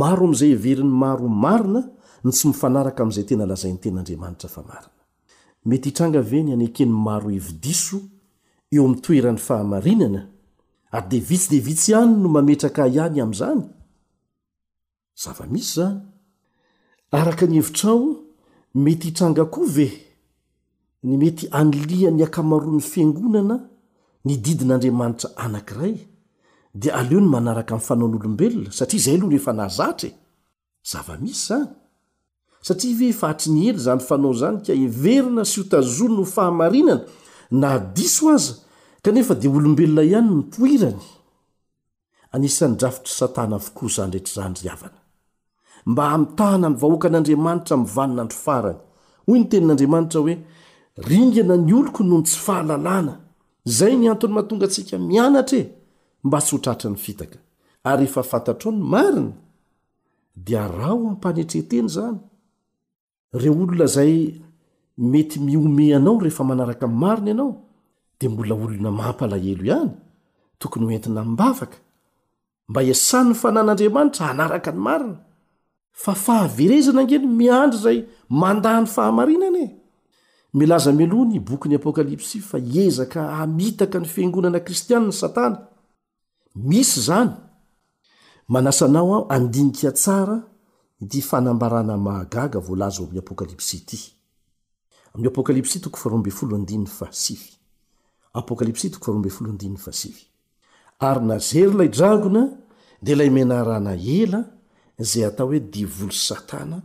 maro 0.00 0.24
amin'izay 0.26 0.52
heverin'ny 0.56 0.92
maro 1.04 1.28
marina 1.44 1.80
no 2.24 2.30
sy 2.38 2.44
mifanaraka 2.50 3.00
amin'izay 3.04 3.26
tena 3.30 3.44
lazain'ny 3.50 3.78
ten'andriamanitra 3.82 4.48
fa 4.54 4.62
marina 4.70 4.92
mety 5.68 5.88
hitranga 5.92 6.20
ve 6.30 6.38
ny 6.44 6.50
anekeny 6.56 6.88
maro 7.06 7.28
hevi-diso 7.36 7.98
eo 8.74 8.80
ami'ny 8.84 9.00
toeran'ny 9.04 9.38
fahamarinana 9.48 10.20
ary 10.96 11.06
de 11.10 11.18
vitsyde 11.28 11.58
vitsy 11.66 11.90
ihany 11.92 12.12
no 12.22 12.28
mametraka 12.36 12.82
ihany 12.94 13.18
amin'izany 13.24 13.62
zavamisy 15.22 15.74
zany 15.76 15.98
araka 17.18 17.44
ny 17.50 17.54
hevitrao 17.60 18.02
mety 18.84 19.06
hitranga 19.12 19.44
koa 19.54 19.66
ve 19.76 19.88
ny 21.06 21.14
mety 21.22 21.44
an'liany 21.58 22.20
akamaroan'ny 22.26 22.80
fiangonana 22.92 23.56
ny 24.24 24.38
didin'andriamanitra 24.44 25.36
anankiray 25.36 25.94
dia 26.74 26.94
aleo 26.98 27.20
ny 27.20 27.28
manaraka 27.34 27.74
min'nyfanaonyolombelona 27.74 28.70
satria 28.78 28.98
izay 29.00 29.14
aloha 29.16 29.30
noefa 29.34 29.52
nazatra 29.62 30.08
e. 30.08 30.12
zavamisy 30.90 31.38
izany 31.44 31.66
satria 32.66 32.96
ve 33.00 33.12
fahatry 33.20 33.52
ny 33.54 33.62
ely 33.70 33.78
zany 33.86 34.02
fanao 34.08 34.32
zany 34.40 34.58
ka 34.66 34.72
hiverina 34.82 35.44
sy 35.50 35.60
hotazony 35.60 36.14
no 36.16 36.24
fahamarinana 36.34 37.02
na 37.50 37.70
diso 37.96 38.26
aza 38.36 38.54
kanefa 39.04 39.34
dia 39.40 39.50
olombelona 39.50 40.02
ihany 40.02 40.28
ny 40.30 40.34
mpoirany 40.42 41.02
anisan'ny 42.32 42.76
drafitry 42.76 43.12
satana 43.18 43.56
voko 43.64 43.82
izany 43.90 44.12
rehetra 44.12 44.32
izany 44.32 44.54
ry 44.56 44.68
havana 44.72 44.98
mba 45.86 46.02
amntahna 46.14 46.68
ny 46.70 46.76
vahoakan'andriamanitra 46.82 47.74
minnyvanona 47.76 48.22
andro 48.24 48.38
farany 48.46 48.78
hoy 49.26 49.38
ny 49.38 49.44
tenin'andriamanitra 49.50 50.20
hoe 50.24 50.34
ringana 51.08 51.54
ny 51.56 51.72
oloko 51.80 52.00
noho 52.08 52.20
ny 52.20 52.26
tsy 52.26 52.38
fahalalàna 52.46 53.14
zay 53.64 53.94
ny 53.96 54.08
antony 54.10 54.34
maha 54.34 54.48
tonga 54.48 54.66
atsika 54.66 54.96
mianatra 55.08 55.58
e 55.58 55.64
mba 56.26 56.38
tsy 56.42 56.52
ho 56.56 56.58
tratra 56.62 56.88
ny 56.90 56.98
fitaka 57.04 57.38
ary 57.90 58.04
efa 58.10 58.22
fantatrao 58.30 58.72
ny 58.74 58.80
mariny 58.92 59.32
dia 60.44 60.62
raho 60.78 61.04
ampanetreteny 61.12 61.88
zany 61.94 62.18
reo 63.40 63.52
olona 63.54 63.86
zay 63.86 64.12
mety 64.98 65.38
miome 65.46 65.94
anao 65.96 66.18
rehefa 66.22 66.44
manaraka 66.44 66.86
n'ny 66.86 66.98
mariny 67.02 67.28
ianao 67.30 67.50
dea 68.18 68.28
mbola 68.32 68.54
olona 68.54 68.90
maampalahelo 68.90 69.62
ihany 69.66 69.92
tokony 70.58 70.84
ho 70.86 70.90
entina 70.92 71.22
mnibavaka 71.24 71.78
mba 72.68 72.80
iasany 72.88 73.28
ny 73.30 73.34
fanàn'andriamanitra 73.40 74.24
hanaraka 74.30 74.72
ny 74.74 74.78
mariny 74.88 75.14
fa 76.02 76.12
fahaverezina 76.14 77.00
angeny 77.02 77.26
miandry 77.38 77.78
zay 77.84 77.98
mandaha 78.28 78.80
ny 78.82 78.86
fahamarinanae 78.94 79.66
milaza 80.58 80.92
milohany 80.98 81.38
bokyny 81.40 81.74
apokalypsy 81.76 82.38
fa 82.50 82.58
hiezaka 82.70 83.20
hamitaka 83.38 83.96
ny 84.00 84.04
fiangonana 84.14 84.60
kristianiny 84.60 85.12
satana 85.22 85.58
misy 86.54 87.00
zany 87.06 87.30
manasanao 88.52 89.04
aho 89.16 89.20
andinika 89.34 89.90
tsara 90.00 90.36
di 91.10 91.20
fanambarana 91.28 91.94
mahagaga 92.06 92.58
voalaza 92.66 93.00
oamin'y 93.02 93.18
apokalypsy 93.18 93.76
ity 93.76 94.14
amy 95.14 95.30
ary 101.08 101.20
nazerylay 101.30 101.88
dragona 101.96 102.42
dia 103.02 103.14
ilay 103.14 103.30
menarana 103.38 103.92
ela 104.18 104.40
zay 105.10 105.24
atao 105.28 105.46
hoe 105.50 105.60
divolo 105.74 106.12
satana 106.28 106.78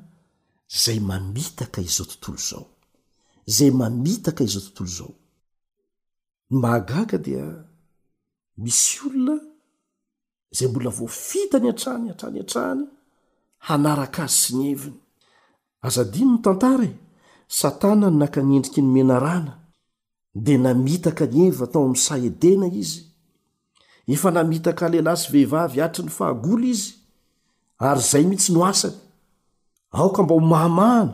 zay 0.86 1.00
mamitaka 1.10 1.80
izao 1.88 2.08
tontolo 2.14 2.38
zao 2.50 2.66
zay 3.54 3.72
mamitaka 3.80 4.44
izao 4.44 4.62
tontolo 4.62 4.90
zao 4.98 5.12
ny 6.52 6.58
mahagaga 6.60 7.18
dia 7.18 7.46
misy 8.64 9.00
olona 9.08 9.36
zay 10.58 10.68
mbola 10.70 10.90
voafita 10.98 11.58
ny 11.64 11.70
atrany 11.74 12.08
atrany 12.12 12.40
an-trahany 12.44 12.84
hanaraka 13.68 14.22
azy 14.28 14.38
sy 14.46 14.52
ny 14.58 14.66
heviny 14.72 15.00
azadiny 15.88 16.30
no 16.32 16.38
tantara 16.46 16.86
e 16.92 16.92
satana 17.60 18.08
ny 18.12 18.18
nakanendriky 18.22 18.82
ny 18.84 18.90
menarana 18.96 19.54
de 20.46 20.54
namitaka 20.66 21.24
ny 21.34 21.40
evia 21.48 21.64
atao 21.68 21.82
ami'ny 21.86 22.04
saedena 22.08 22.68
izy 22.84 23.02
efa 24.14 24.30
namitaka 24.36 24.86
lehlay 24.92 25.18
sy 25.22 25.28
vehivavy 25.34 25.80
atry 25.86 26.04
ny 26.06 26.12
fahagolo 26.18 26.66
izy 26.76 26.90
ary 27.88 28.04
zay 28.12 28.24
mihitsy 28.28 28.52
noasany 28.56 28.98
aoka 29.98 30.20
mba 30.24 30.34
ho 30.36 30.42
mahamahany 30.52 31.14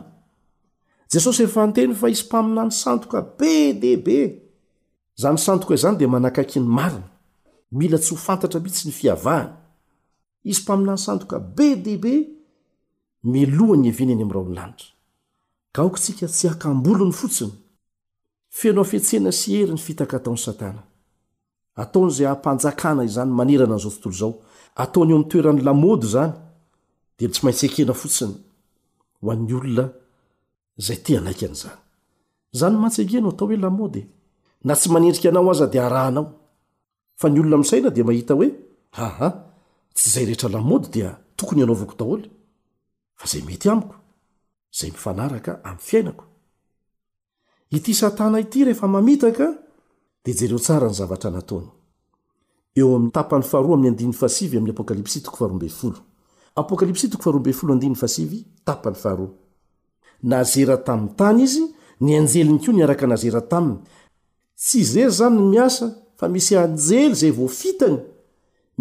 jesosy 1.14 1.42
efa 1.44 1.66
nteny 1.66 1.94
fa 2.00 2.08
isy 2.14 2.24
mpamina 2.26 2.62
ny 2.66 2.70
sandoka 2.82 3.20
be 3.38 3.72
d 3.82 3.94
be 3.96 4.18
zany 5.20 5.38
sandoka 5.38 5.74
izany 5.74 5.96
dia 5.98 6.08
manakaiky 6.08 6.60
ny 6.60 6.66
mariny 6.78 7.06
mila 7.72 7.98
tsy 7.98 8.10
ho 8.14 8.18
fantatra 8.18 8.60
mih 8.60 8.72
tsy 8.74 8.88
ny 8.88 8.92
fihavahany 8.98 9.50
isy 10.50 10.62
mpamina 10.62 10.92
ny 10.96 11.02
sandoka 11.06 11.38
be 11.40 11.68
d 11.84 11.96
be 11.98 12.14
melohan 13.32 13.80
ny 13.82 13.90
hevena 13.92 14.14
ny 14.16 14.22
am'yra 14.26 14.40
onlanitra 14.42 14.88
ka 15.74 15.82
okotsika 15.86 16.26
tsy 16.28 16.46
akambolony 16.50 17.12
fotsiny 17.18 17.54
feno 18.58 18.80
afetsena 18.82 19.30
sy 19.32 19.48
hery 19.60 19.72
ny 19.76 19.82
fitaka 19.86 20.18
taony 20.18 20.40
satana 20.46 20.82
ataon'zay 21.82 22.26
ahampanjakana 22.26 23.04
izany 23.06 23.30
manerana 23.38 23.74
an'izao 23.76 23.92
tontolo 23.94 24.18
zao 24.20 24.32
ataony 24.82 25.12
o 25.14 25.16
am'ny 25.18 25.28
toeran'ny 25.30 25.62
lamodo 25.66 26.06
zany 26.14 26.34
de 27.18 27.28
tsy 27.30 27.40
maintsy 27.46 27.66
ekena 27.70 27.94
fotsiny 28.02 28.34
ho 29.20 29.30
an'ny 29.30 29.52
olona 29.54 29.86
zay 30.76 30.96
ty 31.02 31.16
anaika 31.16 31.46
an'zany 31.46 31.78
zany 32.52 32.76
matsekino 32.76 33.28
atao 33.30 33.46
hoe 33.48 33.56
lamody 33.56 34.06
na 34.64 34.74
tsy 34.74 34.88
manendrika 34.90 35.28
anao 35.30 35.50
aza 35.50 35.66
dia 35.66 35.88
raha 35.88 36.06
anao 36.08 36.34
fa 37.16 37.28
ny 37.30 37.40
olona 37.40 37.56
misaina 37.58 37.90
di 37.90 38.02
mahita 38.02 38.34
hoe 38.34 38.50
aha 39.06 39.28
tsy 39.94 40.10
zay 40.14 40.24
rehetra 40.24 40.48
lamody 40.50 40.88
dia 40.94 41.18
tokony 41.36 41.62
anaovako 41.62 41.94
daholy 41.98 42.30
fa 43.18 43.26
zay 43.30 43.42
mety 43.46 43.68
amiko 43.70 43.94
zay 44.76 44.90
inaka 45.14 45.60
my 45.64 45.76
fiainako 45.86 46.24
ity 47.76 47.92
satana 48.00 48.36
ity 48.44 48.60
rehefa 48.64 48.86
mamitaka 48.88 49.46
de 50.24 50.32
jereo 50.38 50.60
arany 50.68 50.94
zaaony 59.32 59.34
nazera 60.26 60.76
tamin'ny 60.84 61.14
tany 61.16 61.40
izy 61.44 61.64
ny 62.00 62.16
anjeliny 62.18 62.58
koa 62.64 62.74
niaraka 62.74 63.06
nazera 63.06 63.40
taminy 63.48 63.78
tsy 64.62 64.84
zery 64.92 65.10
zany 65.18 65.36
ny 65.40 65.46
miasa 65.52 65.86
fa 66.18 66.26
misy 66.34 66.54
anjely 66.62 67.14
zay 67.20 67.30
voafitana 67.38 67.98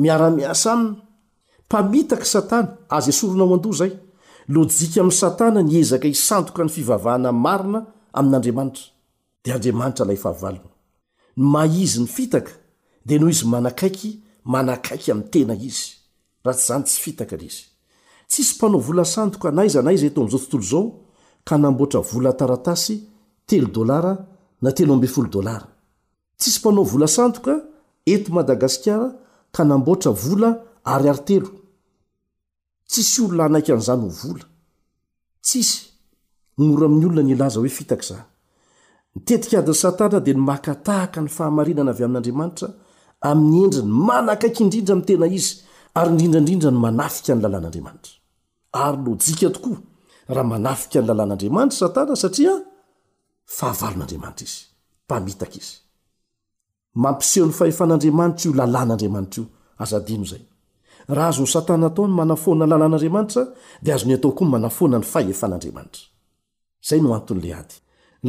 miara-miasa 0.02 0.72
aminy 0.74 0.96
mpamitaka 1.68 2.26
satana 2.34 2.68
azy 2.98 3.12
sorona 3.20 3.44
ao 3.44 3.54
ando 3.54 3.72
zay 3.80 3.92
lojika 4.54 5.02
amin'ny 5.02 5.20
satana 5.22 5.60
nyezaka 5.64 6.08
isandoka 6.08 6.64
ny 6.64 6.70
fivavahana 6.76 7.32
marina 7.46 7.80
amin'n'andriamanitra 8.20 8.84
di 9.44 9.50
andramanitra 9.52 10.06
lay 10.10 10.20
ahaana 10.30 10.68
maizy 11.54 12.00
ny 12.04 12.08
fitaka 12.08 12.54
di 13.08 13.16
no 13.20 13.28
izy 13.30 13.46
manakaiky 13.54 14.12
manakaiky 14.54 15.12
ami 15.12 15.24
tena 15.34 15.56
izy 15.70 15.90
rahatsy 16.46 16.66
zanytsy 16.70 16.98
fitkatsisy 17.04 18.56
mpanao 18.56 18.80
vola 18.88 19.04
sanoka 19.14 19.52
nayza 19.52 19.82
nay 19.82 19.98
zaya'zon 19.98 21.03
ka 21.46 21.58
namboatra 21.58 22.00
vola 22.02 22.32
taratasy 22.40 22.96
telo 23.48 23.68
dolara 23.76 24.14
na 24.64 24.70
telo 24.78 24.92
ambe 24.94 25.08
folo 25.16 25.30
dôlara 25.36 25.68
tsisy 26.40 26.60
manao 26.66 26.84
vola 26.94 27.08
santoka 27.18 27.54
eto 28.14 28.30
madagasikara 28.38 29.08
ka 29.56 29.62
namboatra 29.70 30.12
vola 30.24 30.50
ary 30.94 31.08
arytelo 31.14 31.50
tsisy 32.90 33.18
olona 33.26 33.44
anaiky 33.48 33.72
an'izany 33.74 34.02
ho 34.06 34.10
vola 34.22 34.46
tsisy 35.46 35.78
mora 36.66 36.86
amin'ny 36.88 37.06
olona 37.08 37.22
nyilaza 37.28 37.58
hoe 37.62 37.72
fitakza 37.78 38.16
nitetika 39.14 39.56
adiny 39.60 39.78
satana 39.84 40.18
dia 40.26 40.34
nymakatahaka 40.38 41.18
ny 41.26 41.30
fahamarinana 41.38 41.92
avy 41.94 42.04
amin'andriamanitra 42.08 42.68
amin'ny 43.30 43.56
endriny 43.66 43.90
manakaiky 44.10 44.60
indrindra 44.66 44.94
mi' 44.98 45.08
tena 45.10 45.28
izy 45.40 45.52
ary 46.00 46.10
indrindrandrindra 46.12 46.70
ny 46.74 46.80
manafika 46.86 47.32
ny 47.36 47.42
lalàn'andriamanitra 47.44 48.12
aylokatokoa 48.84 49.78
raha 50.34 50.48
manafika 50.48 51.00
ny 51.02 51.06
lalàn'andriamanitra 51.10 51.78
satana 51.84 52.16
satria 52.24 52.54
fahavalon'andriamanitra 53.58 54.46
izy 54.46 54.64
mpamitaka 55.06 55.56
izy 55.62 55.74
mampiseho 57.04 57.46
'ny 57.48 57.54
fahefan'adamanitra 57.60 58.44
io 58.50 58.54
lalàn'andriamanitra 58.62 59.42
io 59.44 59.48
azdino 59.84 60.26
zay 60.32 60.44
raha 61.16 61.30
azony 61.34 61.48
satana 61.56 61.86
atao 61.92 62.06
ny 62.10 62.14
manafona 62.20 62.66
lalàn'adriamanitra 62.72 63.42
di 63.84 63.90
azony 63.96 64.14
atao 64.18 64.32
koa 64.38 64.46
ny 64.48 64.52
manafoana 64.56 64.98
ny 65.02 65.06
fahefan'andriamaitra 65.14 66.02
zay 66.88 67.00
no 67.04 67.10
antn'la 67.18 67.52
ady 67.62 67.76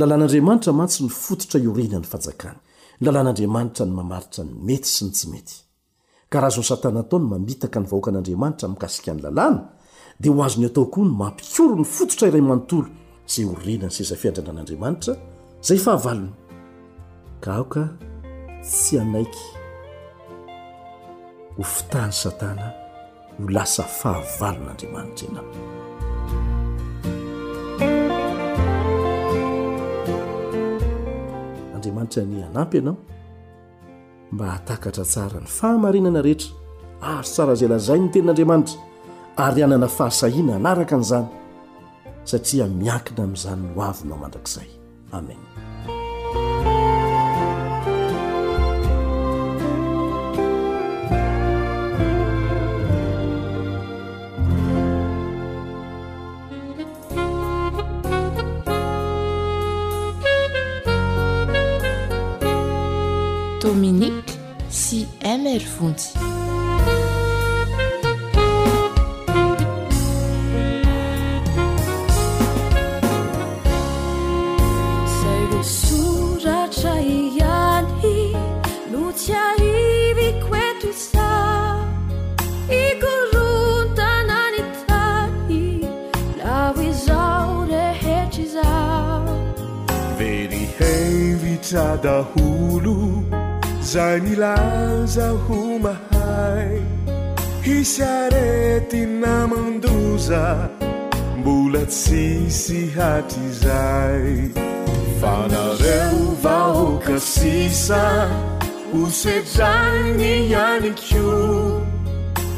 lalàn'andriamanitramatsy 0.00 0.98
ny 1.04 1.10
fototra 1.24 1.58
iorenaan'ny 1.66 2.08
fanjakany 2.12 2.58
lalàn'andriamanitra 3.04 3.82
ny 3.88 3.92
mamaritra 3.98 4.40
ny 4.46 4.52
mety 4.66 4.88
sy 4.96 5.02
ny 5.06 5.12
tsy 5.16 5.26
mety 5.32 5.54
ka 6.30 6.36
rahazo'ny 6.42 6.66
satana 6.70 7.00
atao 7.04 7.18
ny 7.22 7.26
mamitaka 7.32 7.78
ny 7.80 7.86
vahoakan'andriamanitra 7.90 8.66
mikasika 8.72 9.10
ny 9.16 9.20
lalàna 9.26 9.60
dia 10.20 10.32
ho 10.32 10.42
azony 10.42 10.66
atao 10.66 10.86
koa 10.86 11.04
ny 11.04 11.10
mampikoro 11.16 11.76
ny 11.78 11.84
fototra 11.86 12.28
iray 12.28 12.40
manontolo 12.42 12.88
zay 13.26 13.44
horinany 13.44 13.90
sisa 13.90 14.16
fiandranan'andriamanitra 14.16 15.14
zay 15.66 15.78
fahavalona 15.84 16.32
ka 17.42 17.50
aoka 17.58 17.82
tsy 18.62 18.94
anaiky 19.02 19.42
hofitahany 21.58 22.12
satana 22.22 22.66
ho 23.38 23.42
lasa 23.54 23.82
fahavalon'andriamanitra 24.00 25.26
ianao 25.26 25.52
andriamanitra 31.74 32.22
ny 32.26 32.42
anampy 32.44 32.78
ianao 32.78 32.96
mba 34.32 34.46
hatakatra 34.52 35.04
tsara 35.04 35.40
ny 35.40 35.46
fahamarinana 35.58 36.22
rehetra 36.22 36.50
aro 37.00 37.22
tsara 37.34 37.54
zay 37.54 37.68
lazai 37.68 37.98
ny 38.00 38.08
tenin'andriamanitra 38.10 38.93
ary 39.42 39.60
anana 39.66 39.88
fahasahiana 39.96 40.54
anaraka 40.58 40.94
an'izany 40.98 41.28
satria 42.30 42.66
miankina 42.80 43.24
amin'izany 43.26 43.66
no 43.66 43.82
avynao 43.90 44.18
mandrakzay 44.22 44.70
amen 45.18 45.40
dominiqe 63.62 64.32
sy 64.80 64.98
mery 65.42 65.68
vonsy 65.76 66.33
daholo 92.04 92.94
zay 93.92 94.16
ni 94.24 94.34
laza 94.42 95.26
homahai 95.46 96.80
hisarety 97.66 99.00
namandoza 99.22 100.40
mbola 101.38 101.82
tsisy 101.94 102.80
hatri 102.96 103.46
zay 103.62 104.26
fanareo 105.22 106.20
vaokasisa 106.44 108.02
osedrane 109.02 110.30
iani 110.50 110.92
ko 111.02 111.24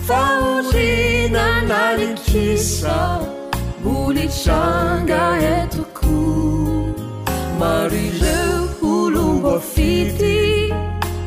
faolina 0.09 1.47
naninkisa 1.71 2.97
mbolitranga 3.81 5.23
etoko 5.55 6.17
marie 7.61 8.46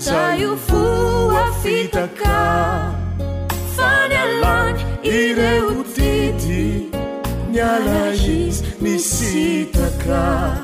ayufuafitaka 0.10 2.38
fanyalan 3.78 4.76
iireutiti 5.04 6.90
nyalais 7.52 8.64
ni 8.82 9.00
sitaka 9.00 10.56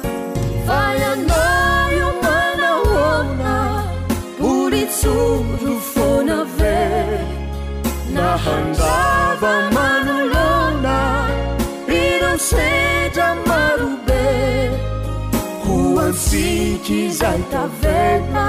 fayanayo 0.67 2.07
manalona 2.23 3.55
uricuru 4.39 5.75
fonave 5.93 6.89
nahandaba 8.13 9.71
manalona 9.75 10.95
inauseda 11.87 13.27
marube 13.45 14.25
kuansiki 15.65 16.99
zaitavena 17.11 18.45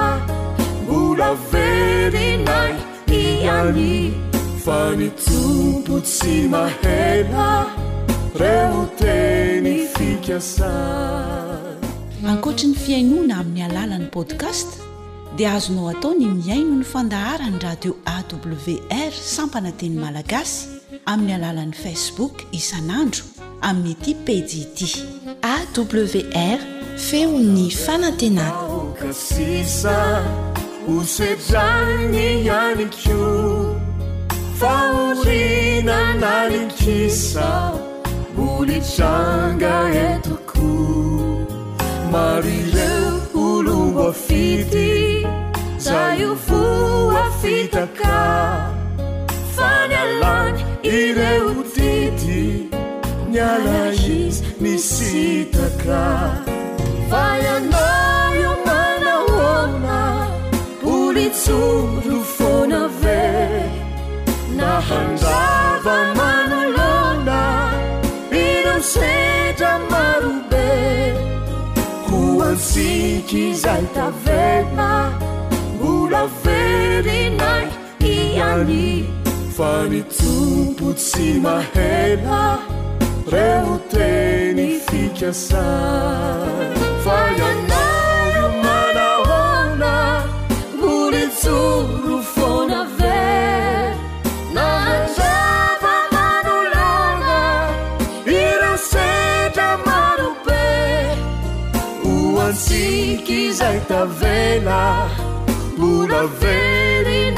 ankoatry 1.16 2.34
ny 12.64 12.74
fiainoana 12.76 13.38
amin'ny 13.40 13.62
alalan'ni 13.64 14.10
podkast 14.16 14.68
dia 15.36 15.50
azonao 15.56 15.88
atao 15.92 16.12
ny 16.18 16.26
miaino 16.38 16.74
ny 16.80 16.84
fandaharany 16.92 17.56
radio 17.66 17.92
awr 18.14 19.12
sampanateny 19.36 19.96
malagasy 20.04 20.66
amin'ny 21.12 21.34
alalan'i 21.38 21.76
facebook 21.84 22.34
isan'andro 22.60 23.24
amin'nyiti 23.68 24.12
pedi 24.28 24.58
ity 24.68 24.88
awr 25.54 26.60
feony 27.08 27.66
fanatenanyki 27.84 30.55
osedrane 30.86 32.44
naniqiu 32.46 33.74
faorina 34.60 35.98
nanimpisa 36.22 37.48
olijanga 38.48 39.74
etroko 40.06 40.72
marirefolo 42.12 43.76
oafity 44.06 44.94
zaayofoafitaka 45.86 48.16
faalany 49.56 50.58
i 50.96 50.98
reutity 51.20 52.44
nalazis 53.36 54.36
misitaka 54.60 56.04
aa 57.10 58.15
surufonave 61.46 63.30
na 64.58 64.72
handava 64.88 65.96
manolona 66.18 67.42
iranseda 68.44 69.70
marube 69.90 70.80
kuansikisaltavena 72.08 74.90
bulaveri 75.78 77.22
najfiani 77.40 78.86
fani 79.56 80.00
tupusimahena 80.18 82.40
reuteni 83.34 84.68
fikasa 84.90 85.64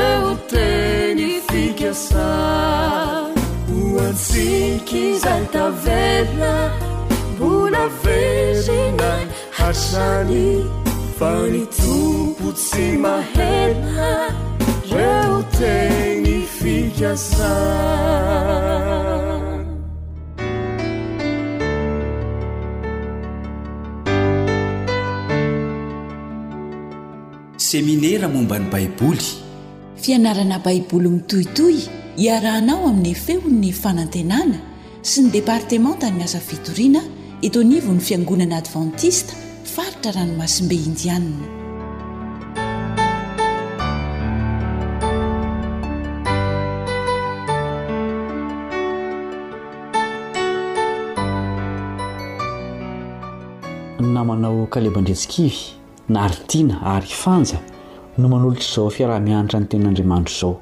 eutenifis 0.00 2.06
bulaeina 7.38 9.12
arsani 9.68 10.46
fanitupucimahela 11.20 14.10
euteni 15.08 16.36
fiasa 16.58 17.56
seminera 27.70 28.26
mombany 28.26 28.66
baiboly 28.68 29.22
fianarana 30.06 30.58
baiboly 30.64 31.08
mitohitoy 31.16 31.76
hiarahanao 32.20 32.82
amin'ny 32.92 33.12
fehon'ny 33.26 33.70
fanantenana 33.82 34.58
sy 35.10 35.18
ny 35.22 35.28
departemanta 35.38 36.06
nyasa 36.10 36.40
fitoriana 36.48 37.02
itonivo 37.46 37.90
n'ny 37.94 38.02
fiangonana 38.08 38.56
advantista 38.58 39.34
faritra 39.74 40.10
ranomasimbe 40.18 40.74
indianna 40.74 41.46
namanao 54.18 54.58
kalebandretsikivy 54.74 55.79
nahritiana 56.10 56.78
ary 56.90 57.06
fanja 57.06 57.58
no 58.18 58.28
manolotr' 58.28 58.64
izao 58.66 58.90
fiaraha-mianitra 58.94 59.60
ny 59.60 59.68
tenin'andriamanitro 59.70 60.34
izao 60.36 60.56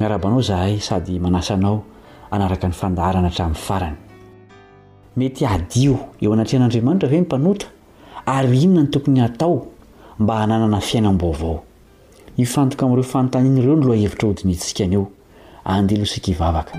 miarabanao 0.00 0.40
izahay 0.44 0.76
sady 0.88 1.18
manasanao 1.20 1.78
anaraka 2.30 2.68
ny 2.68 2.76
fandaharana 2.82 3.30
hatramin'ny 3.30 3.62
farany 3.66 3.96
mety 5.18 5.46
adio 5.54 5.96
eo 6.22 6.32
anatrean'andriamanitra 6.36 7.08
ve 7.12 7.18
ny 7.20 7.24
mpanotra 7.26 7.68
ary 8.26 8.58
inona 8.66 8.82
ny 8.86 8.90
tokony 8.96 9.20
hatao 9.26 9.56
mba 10.18 10.34
hananana 10.42 10.80
fiainam-bavao 10.88 11.56
hifantoka 12.36 12.82
amin'ireo 12.86 13.10
fanontanin' 13.12 13.58
ireo 13.62 13.76
no 13.76 13.86
lohahevitra 13.88 14.26
hodinidisika 14.28 14.84
an 14.84 14.92
eo 14.92 15.04
andelo 15.64 16.04
sika 16.06 16.28
hivavaka 16.32 16.72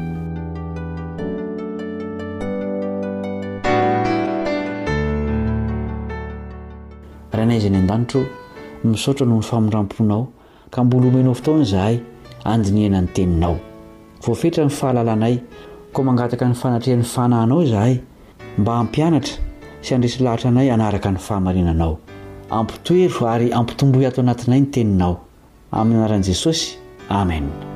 raha 7.33 7.45
nayiza 7.45 7.69
ny 7.69 7.77
an-danitro 7.83 8.25
misaotra 8.85 9.27
noho 9.27 9.41
ny 9.41 9.47
famondram-ponao 9.49 10.21
ka 10.73 10.83
mbolo 10.83 11.07
omenao 11.07 11.33
fotona 11.35 11.63
zahay 11.63 11.99
andiniana 12.45 13.01
ny 13.01 13.07
teninao 13.13 13.57
voafetra 14.25 14.65
ny 14.65 14.71
fahalalanay 14.73 15.35
ko 15.93 15.99
mangataka 16.03 16.45
ny 16.49 16.55
fanatrehan'ny 16.55 17.05
fanahinao 17.05 17.61
zahay 17.69 17.93
mba 18.57 18.71
hampianatra 18.81 19.33
sy 19.81 19.95
andresy 19.95 20.23
lahatra 20.23 20.49
anay 20.49 20.69
anaraka 20.71 21.11
ny 21.11 21.17
fahamarinanao 21.19 21.97
ampitoero 22.49 23.27
ary 23.29 23.53
ampitomboy 23.53 24.05
hato 24.05 24.21
anatinay 24.21 24.59
ny 24.61 24.67
teninao 24.73 25.13
amin'ny 25.71 25.99
anaran'i 26.01 26.25
jesosy 26.33 26.77
amen 27.09 27.68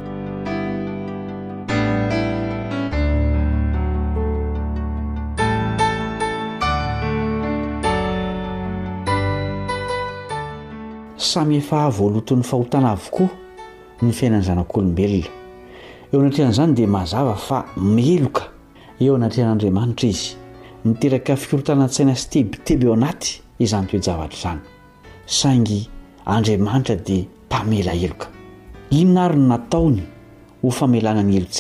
samy 11.34 11.56
efa 11.62 11.80
voalotin'ny 12.00 12.43
fahotana 12.52 12.89
avokoa 12.96 13.30
ny 14.06 14.12
fiainany 14.17 14.43
zanak'olombelona 14.50 15.30
eo 16.13 16.17
anatrehan'zany 16.26 16.72
di 16.80 16.86
mazava 16.96 17.36
fa 17.48 17.58
meloka 17.98 18.43
eo 19.04 19.13
anatrehan'andriamanitra 19.19 20.08
izy 20.13 20.26
niteraka 20.88 21.34
firotana-tsaina 21.43 22.13
sy 22.22 22.26
tebiteby 22.34 22.86
eo 22.89 22.93
anaty 23.00 23.30
izany 23.63 23.86
toejavatrazany 23.93 24.62
ay 25.50 25.88
andriamanitra 26.36 26.96
di 27.08 27.17
mpamelaelokainona 27.46 29.24
any 29.26 29.43
naaohofaeana 29.48 31.24
ny 31.30 31.34
els 31.41 31.58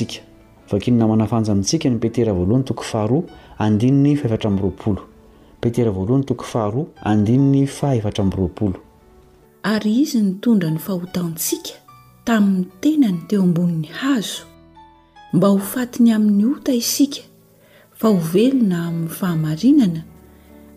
vakiny 0.71 0.95
namana 1.01 1.25
fanja 1.31 1.51
intsika 1.59 1.87
ny 1.93 1.97
petera 2.03 2.31
voalohany 2.39 2.63
toko 2.69 2.83
faharoa 2.91 3.23
andinny 3.65 4.11
faefatra 4.21 4.49
m'roapolo 4.55 5.01
petera 5.61 5.91
voalohany 5.97 6.25
toko 6.29 6.43
faharoa 6.53 6.87
andin 7.11 7.43
ny 7.53 7.61
faefatra 7.79 8.21
am'roapolo 8.27 8.79
ary 9.63 9.99
izy 10.01 10.21
nytondra 10.23 10.69
ny 10.69 10.79
fahotaontsika 10.85 11.69
tamin'ny 12.25 12.67
tena 12.81 13.09
ny 13.11 13.17
teo 13.29 13.43
ambonin'ny 13.43 13.87
hazo 13.99 14.43
mba 15.33 15.47
ho 15.47 15.57
fatiny 15.57 16.11
amin'ny 16.15 16.45
ota 16.51 16.73
isika 16.75 17.21
fa 17.99 18.07
ho 18.09 18.19
velona 18.33 18.77
amin'ny 18.87 19.09
fahamarinana 19.19 20.01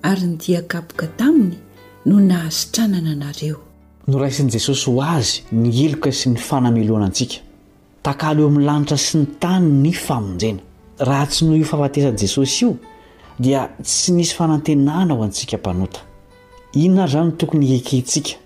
ary 0.08 0.26
ny 0.26 0.36
diakaboka 0.38 1.06
taminy 1.18 1.56
no 2.06 2.20
nahazitranana 2.28 3.10
anareo 3.16 3.56
noraisin'i 4.08 4.50
jesosy 4.52 4.90
ho 4.90 5.02
azy 5.02 5.42
ny 5.52 5.66
eloka 5.86 6.12
sy 6.12 6.30
ny 6.30 6.36
fanameloana 6.38 7.10
antsika 7.10 7.42
takalo 8.02 8.40
eo 8.42 8.48
ami'ny 8.48 8.64
lanitra 8.64 8.96
sy 8.96 9.18
ny 9.18 9.26
tany 9.42 9.66
ny 9.82 9.92
famonjena 9.92 10.62
raha 10.98 11.26
tsy 11.26 11.44
noho 11.44 11.56
io 11.58 11.64
fahafatesan'i 11.64 12.18
jesosy 12.22 12.64
io 12.64 12.76
dia 13.38 13.66
tsy 13.82 14.12
nisy 14.12 14.34
fanantenana 14.34 15.14
ho 15.14 15.22
antsika 15.26 15.58
mpanota 15.58 16.00
inona 16.74 17.06
zany 17.08 17.32
tokony 17.32 17.74
ekentsika 17.82 18.45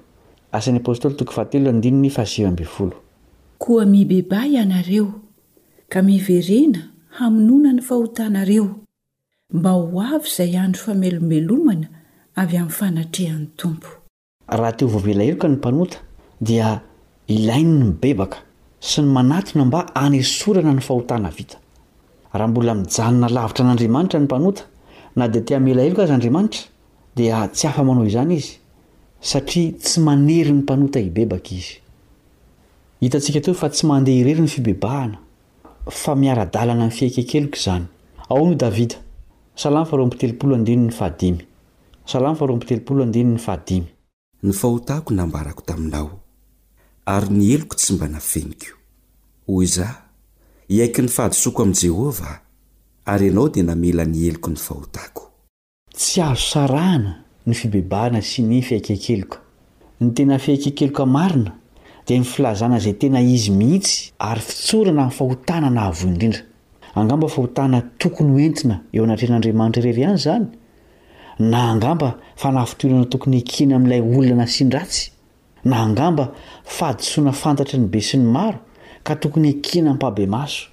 sn' 0.59 0.79
stlkoa 2.25 3.85
mibeba 3.85 4.45
ianareo 4.47 5.07
ka 5.91 5.99
miverena 6.09 6.81
hamonoana 7.17 7.71
ny 7.73 7.81
fahotanareo 7.81 8.65
mba 9.53 9.69
ho 9.71 10.01
avy 10.01 10.27
izay 10.27 10.57
andro 10.57 10.81
famelomelomana 10.83 11.87
avy 12.35 12.57
amy 12.57 12.69
fanatrehan'ny 12.69 13.47
tompo 13.55 13.87
raha 14.47 14.71
te 14.71 14.85
h 14.85 14.87
vovelaheloka 14.89 15.47
ny 15.47 15.55
mpanota 15.55 15.97
dia 16.41 16.81
ilainy 17.27 17.73
ny 17.83 17.91
bebaka 18.01 18.37
si 18.79 19.01
ny 19.01 19.07
manatona 19.07 19.65
mba 19.65 19.85
ane 19.95 20.23
sorana 20.23 20.73
ny 20.73 20.81
fahotana 20.81 21.29
vita 21.29 21.57
raha 22.33 22.47
mbola 22.47 22.75
mijanona 22.75 23.27
lavitra 23.29 23.65
an'andriamanitra 23.65 24.19
ny 24.19 24.23
mpanota 24.25 24.63
na 25.15 25.27
dia 25.27 25.41
tiamela 25.41 25.81
heloka 25.83 26.03
aza 26.03 26.13
andriamanitra 26.13 26.61
dia 27.15 27.47
tsy 27.47 27.67
hafa 27.67 27.83
manao 27.83 28.05
izany 28.05 28.33
izy 28.35 28.60
satria 29.21 29.71
tsy 29.77 29.99
manery 30.01 30.51
ny 30.51 30.57
mpanota 30.65 30.99
ibebaka 30.99 31.53
iz 31.53 31.65
hitantsika 33.01 33.39
to 33.45 33.53
fa 33.53 33.69
tsy 33.69 33.85
mandeh 33.87 34.17
irery 34.17 34.41
ny 34.41 34.47
fibehna 34.49 35.19
ir-na 36.21 36.75
ny 36.75 36.89
fiakekeliko 36.97 37.55
zanydaida 37.55 38.95
ny 44.41 44.51
fahotako 44.61 45.09
nambarako 45.13 45.61
taminao 45.69 46.09
ary 47.05 47.29
ny 47.29 47.51
eloko 47.53 47.75
tsy 47.77 47.93
mba 47.93 48.07
nafeniko 48.07 48.65
ho 49.45 49.65
zaho 49.65 50.01
hiaiky 50.67 51.01
ny 51.01 51.09
fahadysoko 51.09 51.61
ami 51.61 51.73
jehovah 51.77 52.41
ary 53.05 53.27
ianao 53.27 53.49
dia 53.49 53.63
namela 53.63 54.05
nyeloko 54.05 54.49
ny 54.49 54.57
fahotakoyzo 54.57 55.31
ny 57.47 57.55
fibebahana 57.57 58.21
sy 58.21 58.43
ny 58.45 58.59
fiaikekeloka 58.61 59.39
ny 60.01 60.11
tena 60.17 60.37
fiaikekeloka 60.41 61.05
marina 61.09 61.55
dia 62.07 62.19
nyfilazana 62.21 62.77
izay 62.77 62.93
tena 63.01 63.21
izy 63.21 63.49
mihitsy 63.51 64.11
ary 64.21 64.41
fitsorana 64.45 65.07
nyfahotana 65.09 65.69
nahavo 65.69 66.07
indrindra 66.07 66.41
angamba 66.95 67.27
fahotana 67.33 67.81
tokony 67.97 68.31
hoentina 68.33 68.79
eo 68.93 69.03
anatrehn'andriamanitra 69.05 69.81
irery 69.81 70.01
ihany 70.01 70.17
zany 70.17 70.45
na 71.39 71.71
angamba 71.71 72.15
fa 72.35 72.51
nahafitoinana 72.51 73.05
tokony 73.09 73.37
ekena 73.39 73.75
amin'ilay 73.75 74.01
olonana 74.01 74.47
sindratsy 74.47 75.11
na 75.65 75.79
angamba 75.81 76.31
fahadisoana 76.63 77.31
fantatra 77.31 77.79
ny 77.79 77.87
be 77.89 78.01
sy 78.05 78.17
ny 78.21 78.25
maro 78.29 78.59
ka 79.03 79.15
tokony 79.15 79.49
ekina 79.55 79.93
npabemaso 79.95 80.67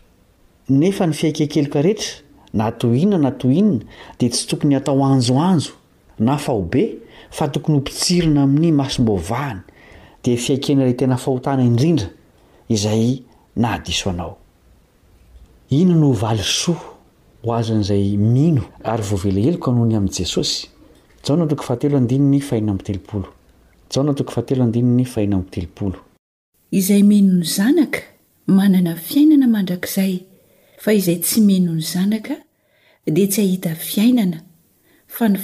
nefa 0.68 1.06
ny 1.06 1.12
fiaikekeloka 1.16 1.80
rehetra 1.82 2.14
natohinona 2.54 3.18
na 3.30 3.32
tohinna 3.32 3.80
dia 4.20 4.28
tsy 4.28 4.46
tokony 4.48 4.76
atao 4.76 5.00
anjoanjo 5.04 5.72
na 6.20 6.36
faobe 6.38 6.96
fa 7.30 7.48
tokony 7.48 7.76
ho 7.76 7.80
mpitsirona 7.80 8.42
amin'ny 8.42 8.72
masombovahany 8.72 9.60
dia 10.24 10.36
fiaikena 10.36 10.82
iray 10.82 10.94
tena 10.96 11.16
fahotana 11.16 11.62
indrindra 11.64 12.08
izay 12.68 13.22
nahadiso 13.56 14.10
anao 14.10 14.38
ino 15.70 15.94
no 15.94 16.12
valysoa 16.12 16.82
hoazon'izay 17.44 18.16
mino 18.16 18.62
ary 18.84 19.02
voavelaheloko 19.02 19.70
nohony 19.72 19.96
amin'i 19.96 20.18
jesosy 20.18 20.68
izay 26.70 27.02
meno 27.02 27.32
ny 27.34 27.44
zanaka 27.56 28.00
manana 28.46 28.96
fiainana 28.96 29.46
mandrakzay 29.46 30.22
fa 30.82 30.92
izay 30.94 31.18
tsy 31.20 31.40
menony 31.40 31.80
zanaka 31.82 32.34
dia 33.06 33.28
tsy 33.28 33.40
hahita 33.40 33.74
fiainana 33.74 34.47
ny 35.20 35.36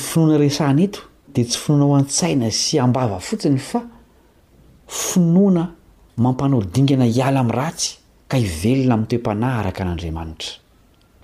finoana 0.00 0.38
resaianeto 0.38 1.00
dea 1.34 1.44
tsy 1.44 1.58
finona 1.60 1.84
ho 1.86 1.94
an-tsaina 1.94 2.48
sy 2.50 2.78
ambava 2.80 3.18
fotsiny 3.20 3.58
fa 3.58 3.82
finoana 4.86 5.64
mampanao 6.16 6.62
dingana 6.74 7.04
hiala 7.04 7.40
amin'ny 7.40 7.58
ratsy 7.58 7.96
ka 8.28 8.36
hivelona 8.38 8.94
am'ny 8.94 9.06
toem-panahy 9.06 9.58
araka 9.60 9.80
an'andriamanitra 9.84 10.50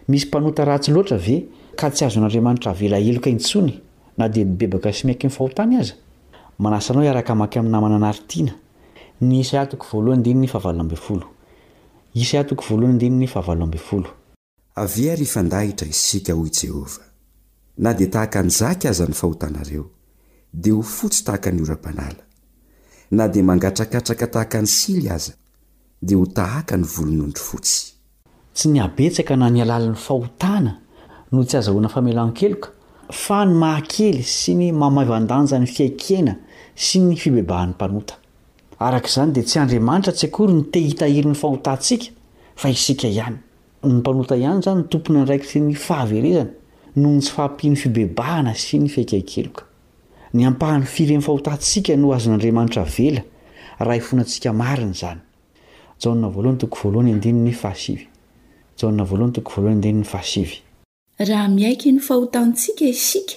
misy 0.09 0.27
mpanota 0.27 0.65
ratsy 0.65 0.93
loatra 0.93 1.17
ve 1.19 1.37
ka 1.81 1.91
tsy 1.91 2.05
azo 2.05 2.19
an'andriamanitra 2.21 2.71
avelaheloka 2.73 3.31
intsony 3.31 3.81
na 4.19 4.29
di 4.29 4.45
nibebaka 4.45 4.93
sy 4.93 5.07
miainky 5.07 5.27
nyfahotany 5.27 5.77
aza 5.81 5.95
manasanao 6.59 7.03
iaraka 7.05 7.35
maky 7.35 7.59
aminynamana 7.59 7.97
anaritiana 7.97 8.53
ny 9.21 9.39
isay 9.41 9.61
atoko 9.61 9.87
voalohany 9.91 10.23
diny 10.23 10.41
ny 10.43 10.47
fahavalo 10.49 10.81
ambyyfolo 10.81 11.25
isay 12.15 12.41
atoko 12.41 12.65
voalohany 12.69 12.99
dinyny 12.99 13.27
fahavaloambyy 13.27 13.81
folo 13.81 14.09
avia 14.75 15.15
ry 15.17 15.27
fandahitra 15.29 15.89
isika 15.91 16.33
hoy 16.33 16.49
i 16.49 16.51
jehovah 16.51 17.03
na 17.79 17.93
dia 17.95 18.11
tahaka 18.11 18.43
nyzaky 18.43 18.89
aza 18.89 19.07
ny 19.07 19.13
fahotanareo 19.15 19.85
dia 20.53 20.73
ho 20.73 20.83
fotsy 20.83 21.25
tahaka 21.25 21.51
ny 21.53 21.63
ora-panala 21.63 22.23
na 23.11 23.29
dia 23.29 23.43
mangatrakatraka 23.43 24.27
tahaka 24.27 24.61
ny 24.63 24.67
sily 24.67 25.09
aza 25.11 25.33
dia 26.03 26.17
ho 26.17 26.27
tahaka 26.27 26.77
ny 26.77 26.85
volonondry 26.85 27.43
fotsy 27.43 27.93
tsy 28.55 28.69
nyabetsaka 28.69 29.37
na 29.37 29.51
nyalalan'ny 29.51 29.97
fahotana 30.07 30.79
no 31.33 31.45
tsy 31.45 31.57
azahoana 31.57 31.89
famelankeloka 31.95 32.69
fa 33.25 33.45
ny 33.45 33.53
mahakely 33.55 34.25
sy 34.25 34.55
ny 34.55 34.73
mamaivandanja 34.73 35.59
ny 35.59 35.67
fiaikena 35.69 36.35
sy 36.75 36.97
ny 37.05 37.17
fibebahan'ny 37.17 37.75
mpanota 37.77 38.15
arak'izany 38.79 39.33
dia 39.33 39.45
tsy 39.45 39.59
andriamanitra 39.61 40.13
tsy 40.17 40.27
akory 40.27 40.53
nyte 40.53 40.79
hitahiryn'ny 40.89 41.37
fahotantsika 41.43 42.09
fa 42.57 42.69
isika 42.69 43.09
ihay 43.09 43.37
mpanota 43.91 44.37
ihany 44.37 44.59
izany 44.61 44.81
ntompony 44.83 45.19
nraiky 45.25 45.47
ty 45.53 45.61
ny 45.61 45.75
fahaverezana 45.75 46.51
no 46.97 47.09
ny 47.15 47.21
tsy 47.23 47.33
fahampiny 47.35 47.77
fibebahana 47.77 48.53
sy 48.55 48.79
ny 48.79 48.89
fiaikaikeloka 48.89 49.65
ny 50.35 50.45
ampahany 50.47 50.87
firen'ny 50.87 51.23
fahotantsika 51.23 51.97
no 51.97 52.13
azon'andrimanitra 52.15 52.85
vela 52.99 53.25
raha 53.79 53.97
ifonantsika 53.97 54.53
mariny 54.53 54.95
zanyhmiaiky 61.23 61.93
ny 61.93 62.01
fahotantsika 62.01 62.85
isika 62.85 63.35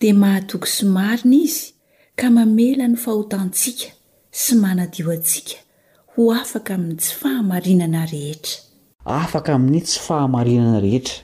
dia 0.00 0.14
mahatoky 0.14 0.68
sy 0.70 0.84
mariny 0.86 1.38
izy 1.44 1.70
ka 2.16 2.30
mamela 2.30 2.88
ny 2.88 2.96
fahotantsika 2.96 3.94
sy 4.30 4.54
manadio 4.54 5.10
atsika 5.10 5.56
ho 6.14 6.30
afaka 6.32 6.74
amin'ny 6.74 6.96
tsy 6.98 7.14
fahamarinana 7.14 8.06
rehetra 8.06 8.63
afaka 9.04 9.54
amin'ny 9.54 9.80
tsy 9.84 10.00
fahamarinana 10.00 10.80
rehetra 10.80 11.14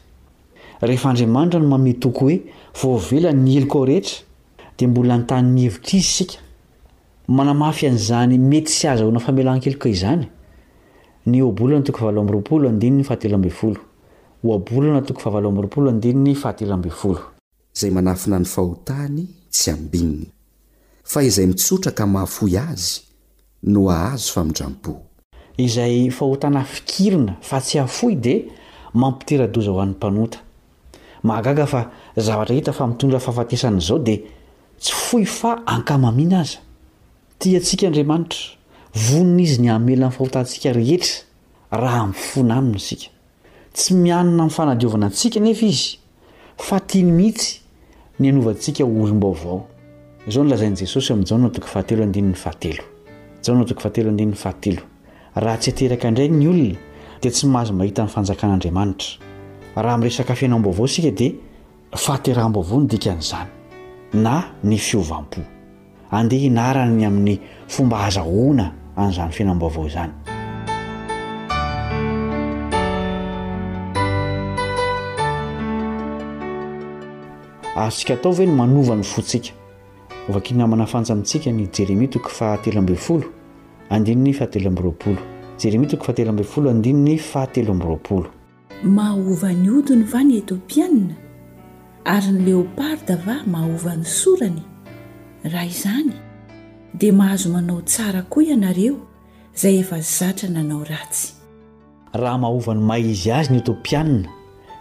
rehefa 0.83 1.09
andriamanitra 1.11 1.61
no 1.61 1.69
mame 1.69 1.93
toko 2.05 2.25
hoe 2.29 2.37
voavelan'ny 2.83 3.57
elokao 3.59 3.85
rehetra 3.87 4.25
dia 4.79 4.89
mbola 4.89 5.17
nytanyny 5.19 5.63
hevitra 5.65 5.99
izy 5.99 6.07
sika 6.17 6.39
manamafy 7.29 7.87
an'izany 7.89 8.39
mety 8.39 8.71
sy 8.79 8.85
azahona 8.93 9.21
famelaneloka 9.27 9.89
izany 9.89 10.27
ny 11.27 11.43
oabolna 11.43 11.81
too 11.83 11.97
roaolo 12.13 12.71
dnyahatelooo 12.71 13.75
oabolanatoko 14.45 15.31
arolo 15.39 15.93
dinny 16.03 16.33
ahateloooay 16.37 17.21
anaina 17.99 18.39
ny 18.41 18.47
ahotany 18.47 19.27
tsy 19.51 19.71
abina 19.71 20.27
izay 21.29 21.47
mitsotraka 21.47 22.07
mahfoy 22.07 22.59
azy 22.59 23.03
no 23.63 23.91
ahazoa 23.91 24.45
izay 25.65 26.11
fahotana 26.11 26.65
fikirina 26.65 27.37
fa 27.41 27.61
tsy 27.61 27.79
ahfoy 27.79 28.17
de 28.17 28.35
mampiteradoza 28.95 29.71
ho 29.73 29.81
an'ny 29.81 29.93
mpanota 29.95 30.39
mahagaga 31.23 31.67
fa 31.67 31.91
zavatra 32.17 32.55
hita 32.57 32.73
fa 32.73 32.87
mitondra 32.87 33.21
fahafatesan'zao 33.21 33.99
de 34.07 34.17
tsy 34.81 34.93
foy 34.95 35.25
fa 35.25 35.59
ankamamina 35.67 36.41
aza 36.41 36.59
ti 37.39 37.57
atsikaadriamanitra 37.57 38.41
vonna 39.09 39.41
izy 39.43 39.59
ny 39.63 39.71
amelaa 39.71 40.11
fahotasikarehetra 40.11 41.25
rhamfona 41.73 42.55
amy 42.57 42.77
s 42.79 42.97
tsy 43.73 43.95
mianina 43.95 44.45
mfanadiovana 44.47 45.07
atsika 45.07 45.41
nefa 45.41 45.67
izy 45.67 45.97
fa 46.57 46.81
tia 46.81 47.03
ny 47.05 47.13
mihitsy 47.13 47.61
ny 48.21 48.29
anovantsika 48.29 48.85
olombaoavao 48.85 49.67
zao 50.29 50.45
ny 50.45 50.51
lazain' 50.51 50.77
jesosy 50.81 51.13
am'jao 51.13 51.39
nao 51.39 51.51
dok 51.51 51.65
fahatelo 51.65 52.03
andinyny 52.03 52.35
fahatelo 52.35 52.83
jao 53.45 53.55
nao 53.55 53.65
dok 53.65 53.79
fahatelo 53.81 54.11
andinyny 54.11 54.35
fahatelo 54.35 54.83
raha 55.37 55.57
tsy 55.59 55.71
ateraka 55.71 56.09
indray 56.09 56.29
ny 56.29 56.49
olona 56.49 56.77
dea 57.23 57.31
tsy 57.31 57.47
mahazo 57.47 57.73
mahita 57.73 58.03
ny 58.03 58.09
fanjakan'andriamanitra 58.09 59.19
raha 59.77 59.99
miresaka 59.99 60.35
fianambo 60.35 60.71
avao 60.71 60.87
sika 60.89 61.11
dia 61.11 61.33
fahaterambo 61.95 62.61
avao 62.61 62.81
nodika 62.81 63.11
an'izany 63.13 63.47
na 64.15 64.45
ny 64.65 64.77
fiovam-po 64.77 65.41
andeha 66.11 66.43
hinara 66.43 66.87
ny 66.87 67.07
amin'ny 67.07 67.39
fomba 67.69 67.97
hazahoana 67.99 68.73
an'izany 68.97 69.33
fianambo 69.33 69.67
avao 69.67 69.87
izany 69.87 70.11
asika 77.77 78.15
atao 78.15 78.33
ve 78.33 78.47
ny 78.47 78.53
manovany 78.57 79.03
fotsika 79.03 79.51
ovakin 80.29 80.55
namana 80.59 80.87
fanja 80.87 81.13
amitsika 81.13 81.51
ny 81.53 81.69
jeremia 81.73 82.09
toko 82.09 82.29
fahatelambilfolo 82.29 83.40
andino 83.91 84.23
ny 84.23 84.33
fahateloambyroapolo 84.33 85.19
jeremia 85.63 85.89
toko 85.89 86.05
fahatelomfolo 86.05 86.71
andinony 86.71 87.19
fahatelo 87.19 87.71
ambroapolo 87.73 88.29
mahovany 88.85 89.69
odiny 89.79 90.05
va 90.13 90.23
ny 90.25 90.35
etopianna 90.39 91.15
ary 92.05 92.29
ny 92.33 92.41
leoparda 92.47 93.17
va 93.27 93.35
mahova 93.47 93.97
ny 93.97 94.05
sorany 94.05 94.61
raha 95.45 95.67
izany 95.67 96.13
dia 96.95 97.13
mahazo 97.13 97.51
manao 97.51 97.83
tsara 97.83 98.23
koa 98.23 98.43
ianareo 98.43 98.97
izay 99.55 99.79
efa 99.81 100.01
zatra 100.01 100.49
nanao 100.49 100.85
ratsy 100.85 101.33
raha 102.13 102.39
maahovany 102.39 102.81
maizy 102.81 103.33
azy 103.33 103.51
ny 103.53 103.59
etopiana 103.59 104.29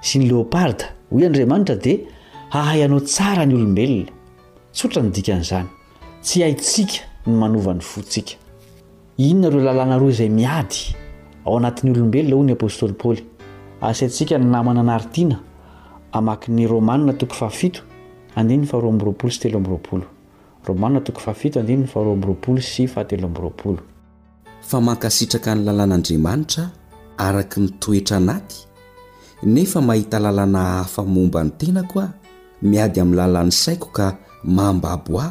sy 0.01 0.20
ny 0.20 0.26
leoparda 0.28 0.91
hoe 1.10 1.26
andriamanitra 1.26 1.76
dia 1.76 1.97
hahay 2.49 2.84
anao 2.84 2.99
tsara 2.99 3.45
ny 3.45 3.55
olombelona 3.55 4.12
tsotra 4.74 5.01
ny 5.03 5.10
dikan'izany 5.12 5.68
tsy 6.22 6.41
hahintsika 6.41 6.97
ny 7.26 7.34
manovany 7.34 7.80
fotsika 7.82 8.49
inona 9.28 9.49
reo 9.49 9.59
lalàna 9.63 9.97
ro 9.99 10.09
zay 10.11 10.30
miady 10.30 10.95
ao 11.45 11.57
anat'ny 11.57 11.91
olombelona 11.91 12.36
o 12.36 12.43
ny 12.47 12.51
apôstoly 12.55 12.93
paly 13.01 13.22
asntsika 13.89 14.36
n 14.39 14.45
namana 14.53 14.80
anaritina 14.82 15.36
amakny 16.17 16.65
romanna 16.72 17.11
toko 17.13 17.36
aai 17.45 17.70
t 23.51 23.80
fa 24.70 24.76
mankasitraka 24.84 25.51
ny 25.55 25.61
lalàn'andriamanitra 25.67 26.63
araka 27.17 27.57
nytoetra 27.61 28.15
anaty 28.22 28.55
nefa 29.43 29.80
mahita 29.82 30.17
lalàna 30.26 30.61
hafamomba 30.84 31.39
ny 31.43 31.51
tenako 31.59 31.97
a 31.99 32.13
miady 32.70 32.99
amin'ny 33.01 33.17
lalàny 33.22 33.51
saiko 33.51 33.88
ka 33.95 34.15
mambaboa 34.43 35.28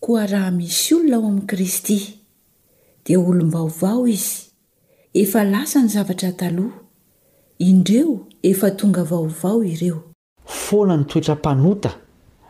koa 0.00 0.26
raha 0.26 0.50
misy 0.50 0.94
olona 0.94 1.16
ao 1.16 1.24
amin'i 1.26 1.46
kristy 1.46 1.98
dia 3.06 3.20
olombaovao 3.20 4.06
izy 4.06 4.50
efa 5.14 5.44
lasa 5.44 5.78
ny 5.82 5.88
zavatra 5.88 6.32
taloha 6.32 6.70
indreo 7.58 8.18
efa 8.42 8.70
tonga 8.70 9.02
vaovao 9.02 9.62
ireo 9.64 10.02
foanany 10.44 11.04
toetra 11.04 11.34
mpanota 11.34 11.90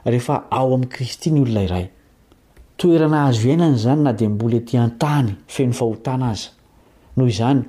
rehefa 0.05 0.43
ao 0.51 0.75
ami'i 0.75 0.89
kristy 0.89 1.31
ny 1.31 1.41
olona 1.41 1.63
iray 1.63 1.89
toerana 2.77 3.25
hazo 3.27 3.49
iainany 3.49 3.75
izany 3.77 4.03
na 4.03 4.13
dia 4.13 4.29
mboly 4.29 4.57
etỳ 4.57 4.79
an-tany 4.79 5.31
feno 5.49 5.73
fahotana 5.73 6.31
aza 6.31 6.51
noho 7.17 7.29
izany 7.31 7.63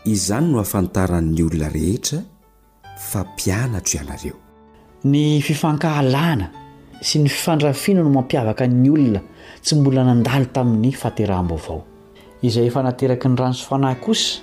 izany 0.06 0.48
no 0.52 0.58
hafantaran'ny 0.60 1.42
olona 1.46 1.70
rehetra 1.74 2.18
fa 3.10 3.22
mpianatro 3.24 3.94
ihana 4.00 4.14
aveo 4.18 4.36
ny 5.04 5.42
fifankahalana 5.46 6.48
sy 7.02 7.22
ny 7.22 7.30
fifandrafiana 7.30 8.02
no 8.04 8.10
mampiavaka 8.16 8.66
n'ny 8.70 8.90
olona 8.94 9.22
tsy 9.64 9.76
mbola 9.78 10.04
nandaly 10.10 10.48
tamin'ny 10.54 10.92
faterambo 11.02 11.56
avao 11.60 11.82
izay 12.46 12.66
efa 12.70 12.82
nateraky 12.84 13.28
ny 13.30 13.36
ransofanahy 13.42 13.96
kosa 14.06 14.42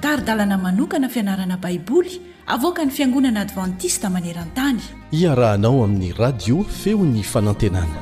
taridalana 0.00 0.58
manokana 0.58 1.08
fianarana 1.08 1.56
baiboly 1.56 2.20
avoaka 2.46 2.84
ny 2.84 2.90
fiangonana 2.90 3.40
advantista 3.40 4.08
maneran-tany 4.10 4.80
iarahanao 5.12 5.84
amin'ny 5.84 6.12
radio 6.12 6.64
feo 6.64 6.98
n'ny 7.04 7.22
fanantenana 7.22 7.98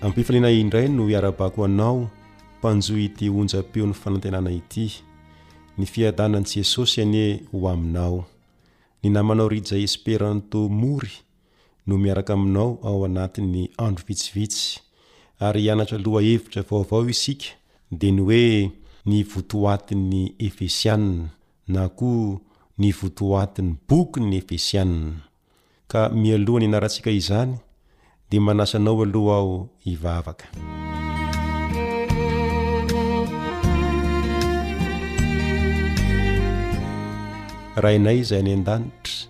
ampifilena 0.00 0.50
indray 0.50 0.88
no 0.88 1.10
iara-bako 1.10 1.64
anao 1.64 2.08
mpanjoa 2.58 2.98
iti 3.00 3.28
onja-peon'ny 3.30 3.92
fanantenana 3.94 4.50
ity 4.50 4.92
ny 5.78 5.84
fiadana 5.86 6.40
ntsesosy 6.40 7.02
anie 7.02 7.42
ho 7.52 7.68
aminao 7.68 8.24
ny 9.08 9.12
namanao 9.14 9.46
rijay 9.48 9.84
esperanto 9.86 10.66
mory 10.80 11.14
no 11.86 11.94
miaraka 11.98 12.32
aminao 12.34 12.78
ao 12.82 13.04
anatin'ny 13.06 13.62
andro 13.84 14.04
vitsivitsy 14.08 14.80
ary 15.46 15.62
hianatra 15.62 15.98
aloha 15.98 16.20
hevitra 16.26 16.64
vaovao 16.70 17.08
isika 17.14 17.46
de 17.90 18.08
ny 18.16 18.20
hoe 18.26 18.46
ny 19.08 19.16
votooatin'ny 19.32 20.22
efesiana 20.46 21.28
na 21.68 21.88
koa 21.88 22.40
ny 22.78 22.90
votooatiny 23.00 23.70
boky 23.88 24.18
ny 24.26 24.34
efesiana 24.42 24.98
ka 25.90 26.00
mialohany 26.20 26.64
ianarantsika 26.66 27.10
izany 27.20 27.52
de 28.30 28.36
manasanao 28.40 28.98
aloha 29.06 29.36
aho 29.40 29.54
hivavaka 29.84 30.46
rahainay 37.76 38.18
izay 38.24 38.38
any 38.40 38.52
an-danitra 38.56 39.28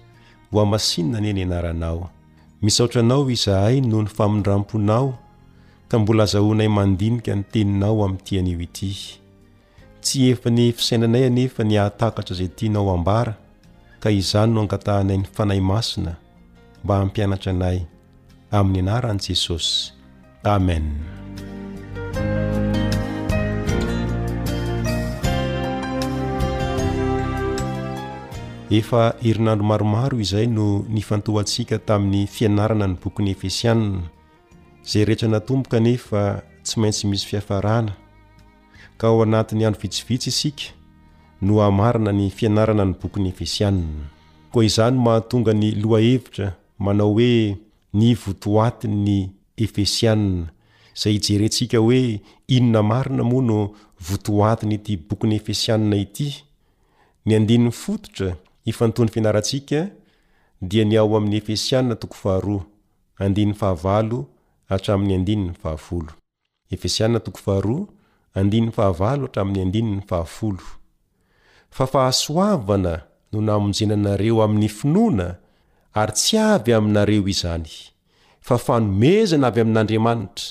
hoamasinna 0.51 1.18
ani 1.18 1.32
ny 1.34 1.42
anaranao 1.42 2.11
misaotra 2.62 3.01
anao 3.03 3.30
izahay 3.30 3.80
no 3.80 4.03
ny 4.03 4.09
famindramponao 4.16 5.18
ka 5.88 5.99
mbola 5.99 6.22
azahoanay 6.26 6.68
mandinika 6.68 7.34
ny 7.36 7.42
teninao 7.53 8.05
amin'nyitianio 8.05 8.61
ity 8.66 8.90
tsy 10.03 10.18
efa 10.32 10.51
ny 10.57 10.72
fisainanay 10.76 11.24
anefa 11.30 11.64
ni 11.64 11.74
hahatahkatra 11.76 12.32
izay 12.34 12.51
tianao 12.57 12.90
ambara 12.94 13.34
ka 14.03 14.09
izany 14.11 14.51
no 14.55 14.61
angatahinay 14.62 15.18
ny 15.20 15.26
fanahy 15.36 15.61
masina 15.70 16.12
mba 16.84 16.94
hampianatra 17.01 17.51
anay 17.53 17.78
amin'ny 18.59 18.80
anaran'i 18.88 19.24
jesosy 19.28 19.90
amen 20.55 20.86
efa 28.71 29.14
erinandro 29.23 29.62
maromaro 29.64 30.19
izay 30.19 30.47
no 30.47 30.85
nifantohantsika 30.89 31.79
tamin'ny 31.87 32.27
fianarana 32.27 32.87
ny 32.87 32.97
bokyn'ny 33.01 33.31
efesianna 33.31 34.03
zay 34.83 35.05
rehetra 35.07 35.29
natombo 35.29 35.71
kanefa 35.71 36.43
tsy 36.67 36.81
maintsy 36.81 37.07
misy 37.07 37.27
fihafarana 37.31 37.95
ka 38.99 39.07
ao 39.09 39.23
anatin'ny 39.23 39.62
andro 39.67 39.81
vitsivitsy 39.81 40.29
isika 40.29 40.64
no 41.41 41.61
hahmarina 41.62 42.11
ny 42.12 42.27
fianarana 42.31 42.85
ny 42.85 42.95
bokyn'ny 43.01 43.29
efesiana 43.31 43.87
koa 44.53 44.64
izany 44.67 44.99
mahatonga 44.99 45.53
ny 45.55 45.71
lohahevitra 45.83 46.55
manao 46.79 47.12
hoe 47.14 47.55
ny 47.95 48.14
votoati 48.19 48.89
ny 48.91 49.31
efesianna 49.57 50.51
izay 50.95 51.14
ijeryntsika 51.14 51.79
hoe 51.79 52.19
inona 52.51 52.83
marina 52.83 53.23
moa 53.25 53.43
no 53.43 53.59
votoatiny 54.09 54.75
ity 54.75 54.97
bokyny 55.07 55.39
efesianna 55.39 55.95
ity 56.03 56.43
ny 57.27 57.33
andinin'ny 57.39 57.71
fototra 57.71 58.35
ifantony 58.67 59.09
finarantsika 59.11 59.89
dia 60.69 60.85
ni 60.85 60.97
ao 60.97 61.17
amin'ny 61.17 61.37
efesianna 61.37 61.95
20 61.97 62.61
fa 71.71 71.87
fahasoavana 71.93 72.95
no 73.33 73.39
namonjenanareo 73.49 74.37
amin'ny 74.47 74.69
finoana 74.79 75.29
ary 76.01 76.12
tsy 76.17 76.37
avy 76.53 76.73
aminareo 76.79 77.23
izany 77.33 77.69
fa 78.47 78.55
fanomezana 78.67 79.47
avy 79.51 79.61
amin'andriamanitra 79.64 80.45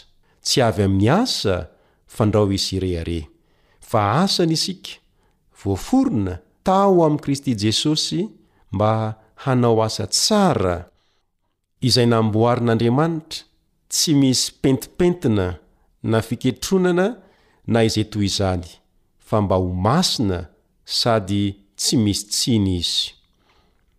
tsy 0.46 0.58
avy 0.68 0.82
amin'ny 0.88 1.10
asa 1.24 1.58
fandrao 2.16 2.48
isy 2.58 2.76
irehare 2.78 3.20
fa 3.90 4.00
asany 4.24 4.54
isika 4.58 4.92
voaforona 5.64 6.36
tao 6.66 7.04
amy 7.06 7.20
kristy 7.22 7.56
jesosy 7.60 8.30
mba 8.72 9.16
hanao 9.44 9.84
asa 9.84 10.06
tsara 10.16 10.76
izay 11.88 12.06
namboarin'andriamanitra 12.12 13.40
tsy 13.92 14.12
misy 14.22 14.52
pentipentina 14.62 15.48
na 16.12 16.18
fiketronana 16.28 17.08
na 17.74 17.80
izay 17.88 18.06
toy 18.12 18.26
izany 18.32 18.66
fa 19.28 19.38
mba 19.44 19.56
ho 19.62 19.70
masina 19.86 20.40
sady 21.00 21.44
tsy 21.80 21.96
misy 22.04 22.22
tsiny 22.34 22.72
izy 22.82 23.02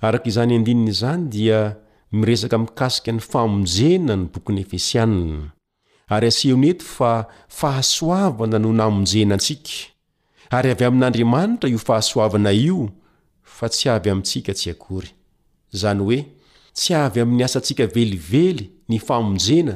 araka 0.06 0.26
izany 0.30 0.52
andininy 0.58 0.90
izany 0.94 1.22
dia 1.34 1.60
miresaka 2.16 2.56
mikasika 2.64 3.10
ny 3.14 3.22
famonjena 3.30 4.14
ny 4.18 4.24
bokyny 4.34 4.60
efesianina 4.66 5.44
ary 6.14 6.26
aseoneto 6.34 6.82
fa 6.96 7.12
fahasoavana 7.58 8.58
no 8.62 8.70
namonjenantsika 8.80 9.95
ary 10.50 10.70
avy 10.70 10.84
amin'andriamanitra 10.84 11.68
io 11.70 11.78
fahasoavana 11.88 12.50
io 12.52 12.78
fa 13.56 13.66
tsy 13.72 13.86
avy 13.94 14.08
amintsika 14.12 14.52
tsy 14.58 14.68
akory 14.74 15.10
izany 15.74 15.98
hoe 16.04 16.18
tsy 16.78 16.94
avy 16.94 17.20
amin'ny 17.22 17.42
asaantsika 17.46 17.84
velively 17.96 18.64
ny 18.88 18.98
famonjena 19.08 19.74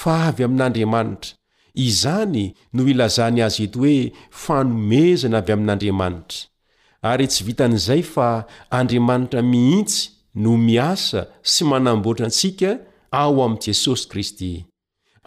fa 0.00 0.12
avy 0.28 0.42
amin'andriamanitra 0.48 1.30
izany 1.86 2.42
no 2.74 2.82
ilazany 2.92 3.38
azy 3.46 3.62
eto 3.66 3.78
hoe 3.84 3.98
fanomezana 4.44 5.36
avy 5.40 5.50
amin'andriamanitra 5.56 6.40
ary 7.10 7.26
tsy 7.30 7.40
vitan'izay 7.48 8.02
fa 8.14 8.28
andriamanitra 8.78 9.40
mihitsy 9.52 10.00
no 10.42 10.52
miasa 10.68 11.20
sy 11.52 11.62
manamboatra 11.70 12.24
antsika 12.28 12.70
ao 13.22 13.36
amii 13.44 13.62
jesosy 13.66 14.02
kristy 14.10 14.50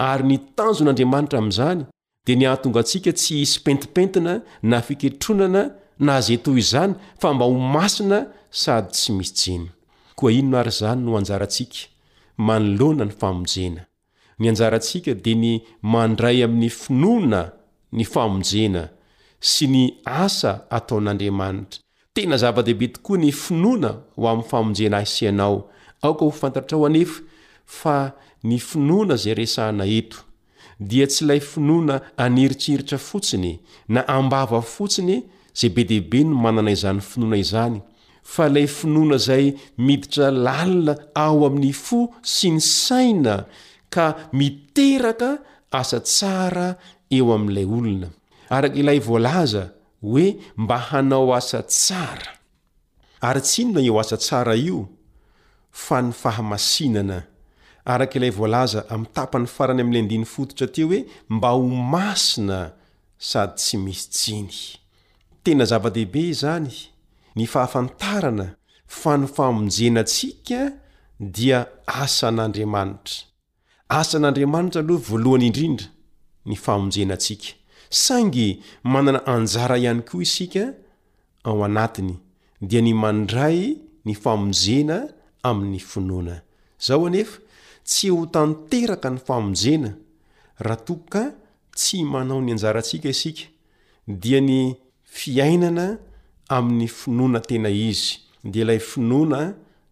ary 0.09 0.23
nitanjon'andriamanitra 0.31 1.37
ami'izany 1.41 1.81
dia 2.25 2.35
ny 2.37 2.45
ahatonga 2.45 2.79
antsika 2.83 3.11
tsy 3.17 3.35
hisy 3.37 3.59
pentipentina 3.65 4.41
na 4.61 4.77
afikeitronana 4.77 5.63
na 5.99 6.11
azeto 6.15 6.51
zany 6.59 6.93
fa 7.19 7.33
mba 7.33 7.45
ho 7.45 7.53
masina 7.59 8.19
sady 8.49 8.89
tsy 8.95 9.11
misy 9.17 9.33
jeny 9.41 9.67
koa 10.15 10.31
ino 10.31 10.49
no 10.49 10.57
ary 10.57 10.69
izany 10.71 11.01
no 11.01 11.17
anjaraantsika 11.17 11.81
manoloana 12.37 13.05
ny 13.05 13.11
famonjena 13.17 13.81
ny 14.39 14.47
anjaraantsika 14.49 15.13
dia 15.13 15.35
ny 15.35 15.51
mandray 15.81 16.43
amin'ny 16.45 16.69
finona 16.69 17.41
ny 17.91 18.03
famonjena 18.13 18.83
sy 19.51 19.65
ny 19.67 19.83
asa 20.05 20.51
ataon'andriamanitra 20.77 21.79
tena 22.13 22.35
zava-dehibe 22.41 22.87
tokoa 22.93 23.17
ny 23.17 23.31
finoana 23.33 23.91
ho 24.15 24.29
amin'y 24.29 24.49
famonjena 24.49 24.95
ahisianao 24.97 25.57
aoka 26.01 26.25
ho 26.25 26.31
fantatra 26.31 26.77
ho 26.77 26.85
anefo 26.85 27.23
fa 27.65 28.11
ny 28.43 28.59
finoana 28.59 29.15
zay 29.23 29.33
resana 29.33 29.85
eto 29.89 30.17
dia 30.81 31.05
tsy 31.07 31.23
ilay 31.25 31.41
finoana 31.51 31.95
aniritriritra 32.25 32.97
fotsiny 32.97 33.53
na 33.93 34.01
ambava 34.17 34.59
fotsiny 34.75 35.15
zay 35.59 35.69
be 35.75 35.81
dehibe 35.89 36.19
ny 36.25 36.33
manana 36.43 36.71
izany 36.75 37.01
finoana 37.11 37.37
izany 37.45 37.77
fa 38.33 38.43
ilay 38.49 38.65
finoana 38.79 39.17
izay 39.21 39.45
miditra 39.85 40.27
lalina 40.45 40.93
ao 41.25 41.37
amin'ny 41.47 41.71
fo 41.85 41.99
sy 42.33 42.49
ny 42.55 42.59
saina 42.75 43.35
ka 43.93 44.07
miteraka 44.37 45.29
asa 45.79 45.99
tsara 46.11 46.67
eo 47.17 47.27
amin'ilay 47.35 47.67
olona 47.77 48.07
araka 48.55 48.75
ilay 48.81 48.99
voalaza 49.07 49.63
hoe 50.09 50.27
mba 50.63 50.77
hanao 50.87 51.29
asa 51.39 51.59
tsara 51.75 52.29
ary 53.27 53.41
tsy 53.47 53.59
inona 53.63 53.81
eo 53.87 53.95
asa 54.03 54.17
tsara 54.23 54.53
io 54.69 54.79
fa 55.83 55.97
ny 56.05 56.09
fahamasinana 56.21 57.17
arakailay 57.93 58.31
voalaza 58.37 58.83
amitapany 58.95 59.47
farany 59.55 59.81
amin'ly 59.83 59.99
andiny 60.03 60.25
fototra 60.33 60.67
teo 60.75 60.87
hoe 60.91 61.01
mba 61.35 61.49
ho 61.55 61.61
masina 61.93 62.59
sady 63.29 63.55
tsy 63.61 63.77
misy 63.85 64.03
tsiny 64.17 64.49
tena 65.43 65.63
zava-dehibe 65.71 66.23
zany 66.41 66.71
ny 67.37 67.45
fahafantarana 67.53 68.47
fa 68.99 69.11
ny 69.21 69.27
fahmonjenaantsika 69.35 70.59
dia 71.35 71.59
asan'andriamanitra 72.03 73.17
asan'andriamanitra 73.99 74.79
aloha 74.83 75.03
voalohany 75.09 75.45
indrindra 75.51 75.87
ny 76.49 76.55
fahamonjenantsika 76.63 77.49
sangy 78.05 78.47
manana 78.93 79.19
anjara 79.33 79.75
ihany 79.83 80.01
koa 80.09 80.23
isika 80.27 80.65
ao 81.47 81.57
anatiny 81.69 82.13
dia 82.69 82.81
ny 82.87 82.93
mandray 83.03 83.59
ny 84.05 84.13
fahmonjena 84.23 84.97
amin'ny 85.49 85.79
finoana 85.91 86.35
izao 86.81 87.05
anefa 87.09 87.39
tsy 87.89 88.09
ho 88.13 88.25
tanteraka 88.33 89.09
ny 89.09 89.19
famonjena 89.27 89.91
raha 90.65 90.81
tokoka 90.85 91.23
tsy 91.77 91.97
manao 92.11 92.39
ny 92.45 92.51
anjarantsika 92.53 93.09
isika 93.15 93.43
dia 94.21 94.39
ny 94.49 94.59
fiainana 95.15 95.85
amin'ny 96.55 96.87
finoana 96.99 97.39
tena 97.49 97.69
izy 97.89 98.11
dia 98.51 98.63
ilay 98.63 98.81
finoana 98.91 99.39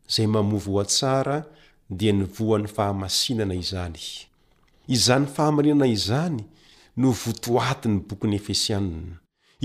izay 0.09 0.27
mamovohoatsara 0.33 1.37
dia 1.97 2.11
nyvoan'ny 2.19 2.67
fahamasinana 2.75 3.53
izany 3.63 4.01
izany 4.95 5.25
fahamarinana 5.35 5.87
izany 5.97 6.39
no 6.99 7.07
votoati 7.21 7.85
ny 7.91 7.97
bokyny 8.07 8.35
efesianina 8.39 9.15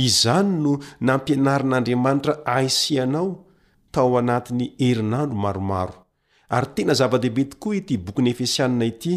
izany 0.07 0.51
no 0.65 0.73
nampianarin'andriamanitra 1.07 2.35
ahisianao 2.55 3.31
tao 3.95 4.13
anatin'ny 4.21 4.65
erinandro 4.89 5.37
maromaro 5.45 6.04
ary 6.55 6.69
tena 6.77 6.93
zava-dehibe 7.01 7.43
tokoa 7.53 7.77
ity 7.81 7.95
bokinyefesianna 8.07 8.85
ity 8.93 9.13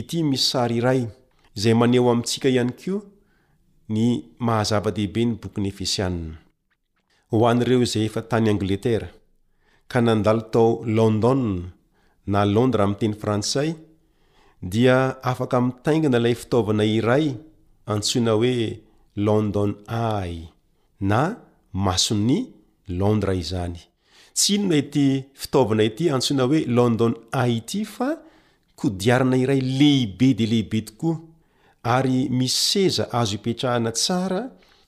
ity 0.00 0.18
misy 0.28 0.44
sary 0.52 0.76
iray 0.80 1.00
izay 1.58 1.74
maneo 1.80 2.04
amintsika 2.12 2.48
ihany 2.54 2.72
koa 2.80 2.98
ny 3.94 4.02
mahazava-dehibe 4.46 5.22
ny 5.26 5.32
bokiny 5.40 5.68
efesianina 5.72 6.36
ho 7.30 7.36
an'ireo 7.50 7.80
izay 7.86 8.04
efa 8.08 8.20
tany 8.30 8.46
angletera 8.52 9.08
ka 9.90 9.98
nandalo 10.06 10.42
tao 10.54 10.68
london 10.98 11.42
na 12.32 12.40
landra 12.54 12.82
ami'yteny 12.86 13.14
frantsay 13.22 13.70
dia 14.72 14.96
afaka 15.30 15.56
mitaingana 15.66 16.18
ilay 16.20 16.36
fitaovana 16.42 16.84
iray 16.98 17.26
antsoina 17.92 18.32
hoe 18.38 18.54
london 19.26 19.70
ay 20.14 20.32
na 21.10 21.20
mason'ny 21.86 22.38
londra 23.00 23.34
izany 23.44 23.78
tsy 24.34 24.54
inona 24.54 24.76
ity 24.82 25.06
fitaovana 25.40 25.84
ity 25.90 26.04
antsoina 26.14 26.44
hoe 26.50 26.60
london 26.78 27.12
ayty 27.42 27.80
fa 27.94 28.08
kodiarina 28.80 29.36
iray 29.42 29.60
lehibe 29.78 30.28
de 30.38 30.44
lehibe 30.52 30.80
tokoa 30.88 31.16
ary 31.94 32.16
misy 32.38 32.54
seza 32.70 33.04
azo 33.20 33.32
hipetrahana 33.36 33.90
tsara 33.98 34.40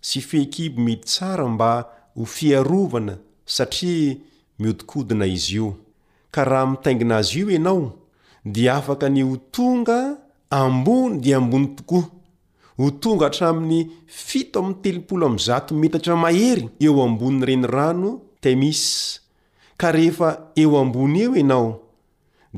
sy 0.09 0.21
feekiby 0.29 0.81
midy 0.85 1.05
tsara 1.13 1.45
mba 1.55 1.71
ho 2.17 2.25
fiarovana 2.35 3.15
satria 3.57 4.17
mihodikodina 4.59 5.27
izy 5.37 5.55
io 5.57 5.69
ka 6.35 6.43
raha 6.51 6.67
mitaingina 6.71 7.17
azy 7.19 7.33
io 7.41 7.51
ianao 7.51 7.85
di 8.45 8.63
afaka 8.77 9.09
ny 9.09 9.21
ho 9.29 9.37
tonga 9.57 9.99
ambony 10.51 11.13
dia 11.23 11.37
ambony 11.37 11.67
tokoa 11.79 12.05
ho 12.79 12.87
tonga 13.03 13.25
hatramin'ny 13.27 13.87
fiat 14.27 15.71
metatra 15.81 16.17
mahery 16.17 16.65
eo 16.87 17.03
ambony 17.03 17.45
reny 17.49 17.65
rano 17.75 18.11
temis 18.41 18.83
ka 19.77 19.89
rehefa 19.97 20.29
eo 20.63 20.75
ambony 20.83 21.21
eo 21.27 21.33
ianao 21.43 21.69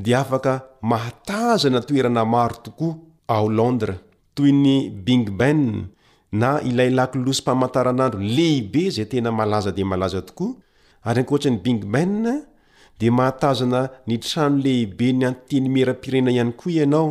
di 0.05 0.11
afaka 0.23 0.55
mahatazana 0.91 1.81
toerana 1.89 2.23
maro 2.35 2.57
tokoa 2.65 2.93
ao 3.35 3.47
landras 3.59 3.97
toy 4.37 4.53
ny 4.65 4.91
bingben 5.07 5.63
na 6.41 6.51
ilailaky 6.69 7.19
loso 7.25 7.41
mpamantaranandro 7.45 8.21
lehibe 8.37 8.83
zay 8.95 9.07
tena 9.13 9.31
malaza 9.39 9.71
di 9.77 9.83
malaza 9.91 10.21
tokoa 10.29 10.53
ary 11.09 11.21
ankoatsy 11.23 11.49
ny 11.53 11.59
bingbe 11.65 12.03
di 13.01 13.09
mahatazana 13.17 13.81
nitrano 14.09 14.57
lehibe 14.65 15.07
nyanteny 15.21 15.67
mierapirena 15.75 16.31
ihany 16.37 16.53
koa 16.61 16.73
ianao 16.83 17.09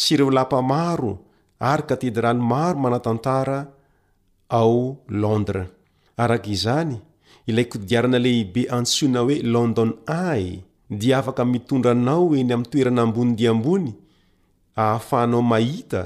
si 0.00 0.14
ireo 0.14 0.30
lapa 0.38 0.58
maro 0.72 1.12
ary 1.70 1.82
katedrany 1.88 2.40
maro 2.50 2.76
manatantara 2.84 3.58
ao 4.58 4.80
landra 5.22 5.62
arak 6.22 6.44
izany 6.56 6.96
ilay 7.50 7.66
kodiarana 7.74 8.18
lehibe 8.22 8.62
antsoina 8.78 9.20
hoe 9.26 9.36
london 9.54 9.90
ay 10.28 10.44
dia 11.00 11.16
afaka 11.20 11.42
mitondra 11.52 11.90
anao 11.96 12.24
eny 12.40 12.52
amin'ny 12.54 12.70
toerana 12.72 13.02
ambonidiaambony 13.06 13.90
ahafahanao 14.82 15.42
mahita 15.52 16.02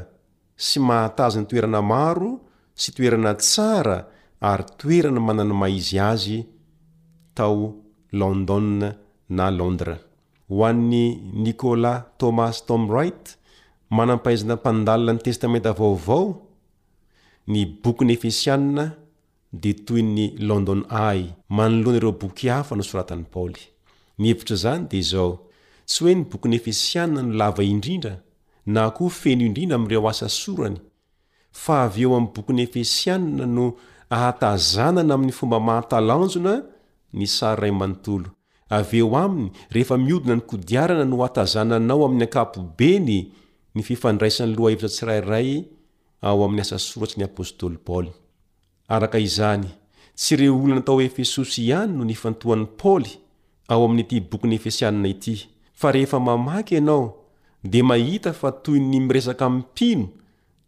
sy 0.67 0.77
mahatazy 0.89 1.37
ny 1.43 1.47
toerana 1.51 1.81
maro 1.93 2.31
sy 2.81 2.89
toerana 2.97 3.31
tsara 3.45 3.99
ary 4.51 4.65
toerana 4.81 5.21
manany 5.29 5.53
maizy 5.63 5.97
azy 6.13 6.39
tao 7.37 7.61
londo 8.21 8.57
na 9.37 9.45
landra 9.59 9.95
ho 10.51 10.57
an'ny 10.71 11.05
nikolas 11.45 11.99
thomas 12.21 12.57
tomwright 12.69 13.25
manampahaizana 13.97 14.57
mpandalina 14.59 15.13
ny 15.15 15.21
testamenta 15.29 15.71
vaovao 15.81 16.25
ny 17.53 17.61
bokyny 17.83 18.13
efesianna 18.17 18.85
de 19.63 19.73
toy 19.73 20.03
ny 20.03 20.25
london 20.39 20.83
ay 20.91 21.21
manolohanaireo 21.57 22.13
boky 22.21 22.47
hafa 22.55 22.77
nao 22.77 22.85
soratany 22.91 23.25
paoly 23.35 23.61
nyhevitra 24.21 24.57
zany 24.65 24.83
dia 24.91 25.01
izao 25.05 25.31
tsy 25.91 25.99
oe 26.07 26.15
ny 26.15 26.25
bokyny 26.31 26.55
efesianna 26.59 27.21
no 27.23 27.33
lava 27.41 27.63
indrindra 27.73 28.15
na 28.75 28.83
ko 28.97 29.03
feno 29.21 29.43
indrindra 29.49 29.77
amireo 29.79 30.07
asa 30.11 30.29
sorany 30.41 30.79
fa 31.63 31.77
avy 31.87 32.03
eo 32.05 32.13
am 32.19 32.27
bokyny 32.35 32.61
efesianna 32.67 33.45
no 33.57 33.65
ahatazanana 34.15 35.15
ami'ny 35.15 35.33
fomba 35.39 35.59
mahatalanjona 35.69 36.55
nysar 37.19 37.61
veo 38.91 39.09
aminy 39.23 39.51
rehefa 39.75 39.97
miodina 40.05 40.35
nykodiarana 40.37 41.05
no 41.09 41.17
hatazananao 41.23 42.03
ami'ny 42.07 42.25
akapobeny 42.27 43.17
ny 43.75 43.81
fifandraisany 43.87 44.53
lohatra 44.57 44.89
tsirairay 44.95 45.49
ao 46.27 46.39
ami'ny 46.45 46.63
asa 46.63 46.77
soratsy 46.89 47.17
ny 47.19 47.25
apostoly 47.31 47.77
paol 47.87 48.07
arak 48.87 49.15
izany 49.15 49.65
tsy 50.15 50.37
re 50.37 50.49
olo 50.51 50.75
natao 50.77 51.01
efesosy 51.01 51.65
ihany 51.69 51.93
no 51.97 52.05
nfantoan'ny 52.05 52.69
paoly 52.81 53.13
ao 53.73 53.85
amn'yty 53.87 54.21
bokyny 54.31 54.55
efesianna 54.61 55.09
ity 55.15 55.35
rehef 55.95 56.13
mamaky 56.27 56.77
anao 56.81 57.05
d 57.73 57.83
mahita 57.89 58.33
fa 58.33 58.51
toy 58.65 58.79
ny 58.81 58.99
miresaka 59.07 59.49
mpino 59.51 60.05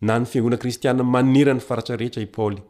na 0.01 0.19
ny 0.19 0.25
fiangona 0.31 0.57
kristiaa 0.63 1.03
manera 1.15 1.53
nyfaratsa 1.55 1.97
rehetra 2.01 2.23
i 2.23 2.27
paoly 2.37 2.61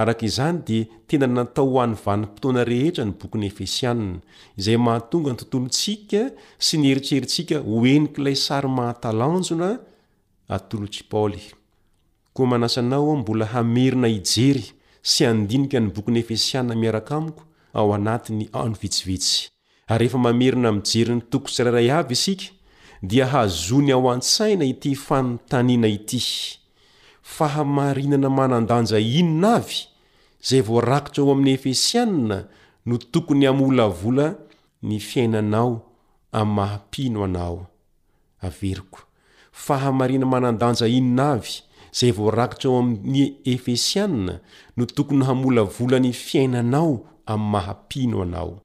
arak' 0.00 0.24
izany 0.28 0.58
di 0.66 0.78
tena 1.08 1.26
natao 1.26 1.66
hany 1.80 1.94
vanympotoana 2.04 2.62
rehetra 2.70 3.04
ny 3.04 3.12
bokyny 3.20 3.44
efesianna 3.52 4.18
izay 4.60 4.76
mahatonga 4.86 5.30
nytntolotsika 5.32 6.22
sy 6.64 6.74
nieritserintsika 6.82 7.56
oenikolay 7.74 8.36
sary 8.44 8.68
mahatalanjona 8.78 9.70
sy 15.02 15.26
andinika 15.26 15.80
ny 15.80 15.90
bokyn'ny 15.92 16.18
efesianna 16.22 16.74
miaraka 16.78 17.14
amiko 17.18 17.42
ao 17.74 17.90
anatny 17.94 18.48
any 18.52 18.74
vitsivitsy 18.80 19.48
ayefa 19.86 20.18
mamerina 20.18 20.72
mjeri 20.72 21.14
'ny 21.14 21.20
tokosiraray 21.30 21.90
a 21.90 22.06
isika 22.10 22.44
a 23.22 23.24
azony 23.40 23.90
a 23.92 23.96
a-tsaina 24.12 24.64
ity 24.64 24.94
antanina 25.10 25.88
iy 25.88 25.98
nana 28.08 28.58
aaanja 28.58 28.98
inna 28.98 29.54
a 29.58 29.62
ay 30.52 30.60
voat 30.60 31.18
o 31.18 31.22
a'yaa 31.34 32.44
no 32.86 32.96
tony 33.12 33.44
y 33.44 33.48
aia 33.48 33.56
no 40.18 40.26
manadanja 40.28 40.86
inna 40.88 41.32
a 41.34 41.36
zay 41.92 42.10
vorata 42.12 42.68
ao 42.68 42.78
am'y 42.80 43.24
efeanna 43.44 44.34
no 44.76 44.84
tokony 44.86 45.24
hamola 45.24 45.62
volany 45.64 46.12
fiainanao 46.12 47.00
amin'ny 47.26 47.50
mahapino 47.52 48.22
anao 48.22 48.60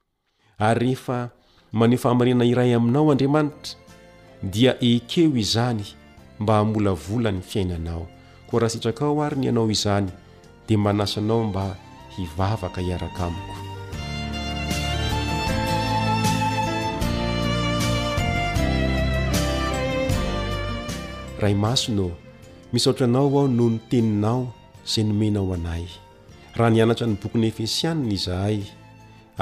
ary 0.59 0.79
rehefa 0.79 1.29
maneo 1.73 1.97
famarina 1.97 2.45
iray 2.45 2.73
aminao 2.75 3.11
andriamanitra 3.11 3.73
dia 4.43 4.75
ekeo 4.83 5.35
izany 5.37 5.83
mba 6.39 6.53
hamola 6.53 6.91
volany 6.93 7.41
fiainanao 7.41 8.07
ko 8.47 8.59
raha 8.59 8.69
sitrak 8.69 9.01
ao 9.01 9.23
ary 9.23 9.37
ny 9.37 9.45
ianao 9.45 9.71
izany 9.71 10.07
dea 10.67 10.77
manasanao 10.77 11.43
mba 11.43 11.75
hivavaka 12.17 12.81
hiarak 12.81 13.21
amiko 13.21 13.55
ray 21.39 21.53
masono 21.53 22.11
misaotra 22.73 23.07
anao 23.07 23.27
aho 23.27 23.47
noho 23.47 23.67
ny 23.69 23.77
teninao 23.89 24.53
zay 24.87 25.03
nomenao 25.03 25.53
anay 25.53 25.85
raha 26.57 26.71
nianatra 26.71 27.07
ny 27.11 27.15
bokyn'ny 27.21 27.47
efesianina 27.51 28.11
izahay 28.17 28.59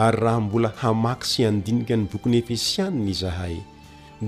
ary 0.06 0.18
raha 0.26 0.42
mbola 0.46 0.70
hamaky 0.82 1.26
sy 1.32 1.40
andinika 1.50 1.96
ny 2.00 2.06
bokyn'ny 2.12 2.38
efesianina 2.42 3.10
izahay 3.16 3.56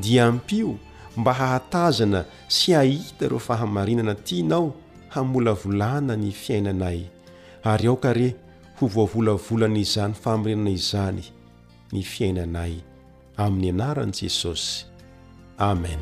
dia 0.03 0.25
mpio 0.31 0.69
mba 1.17 1.31
hahatazana 1.39 2.21
sy 2.57 2.67
hahita 2.77 3.23
ireo 3.27 3.39
fahamarinana 3.49 4.13
tianao 4.27 4.67
hamola 5.13 5.53
volana 5.61 6.13
ny 6.23 6.29
fiainanay 6.41 6.99
ary 7.71 7.87
aoka 7.89 8.13
re 8.19 8.29
ho 8.79 8.83
voavolavolana 8.93 9.77
izany 9.85 10.13
famarinana 10.23 10.69
izany 10.79 11.23
ny 11.93 11.99
fiainanay 12.11 12.73
amin'ny 13.43 13.69
anaran'i 13.73 14.15
jesosy 14.21 14.85
amen 15.57 16.01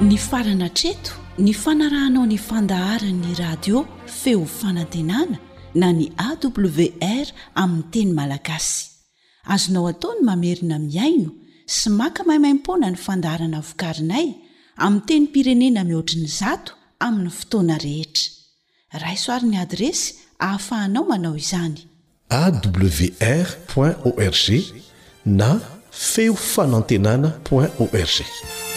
ny 0.00 0.16
farana 0.16 0.68
treto 0.72 1.12
ny 1.38 1.52
fanarahanao 1.52 2.24
ny 2.26 2.38
fandaharan'ny 2.40 3.34
radio 3.38 3.82
feo 4.08 4.46
fanantenana 4.48 5.36
na 5.74 5.90
ny 5.92 6.06
awr 6.24 7.32
amin'ny 7.62 7.90
teny 7.92 8.12
malagasy 8.18 8.78
azonao 9.54 9.84
ataony 9.92 10.22
mamerina 10.28 10.76
miaino 10.88 11.30
sy 11.76 11.88
maka 12.00 12.20
mahimaimpoana 12.28 12.88
ny 12.90 12.96
fandaharana 13.06 13.60
vokarinay 13.68 14.26
amin'ny 14.84 15.04
teny 15.08 15.20
mpirenena 15.28 15.80
mihoatrin'ny 15.90 16.30
zato 16.40 16.72
amin'ny 17.06 17.32
fotoana 17.40 17.76
rehetra 17.86 18.32
raisoaryn'ny 19.04 19.58
adresy 19.64 20.06
ahafahanao 20.46 21.04
manao 21.12 21.36
izany 21.36 21.78
awr 22.40 23.48
org 24.08 24.48
na 25.26 25.60
feo 25.90 26.34
fanantenana 26.54 27.28
org 27.52 28.69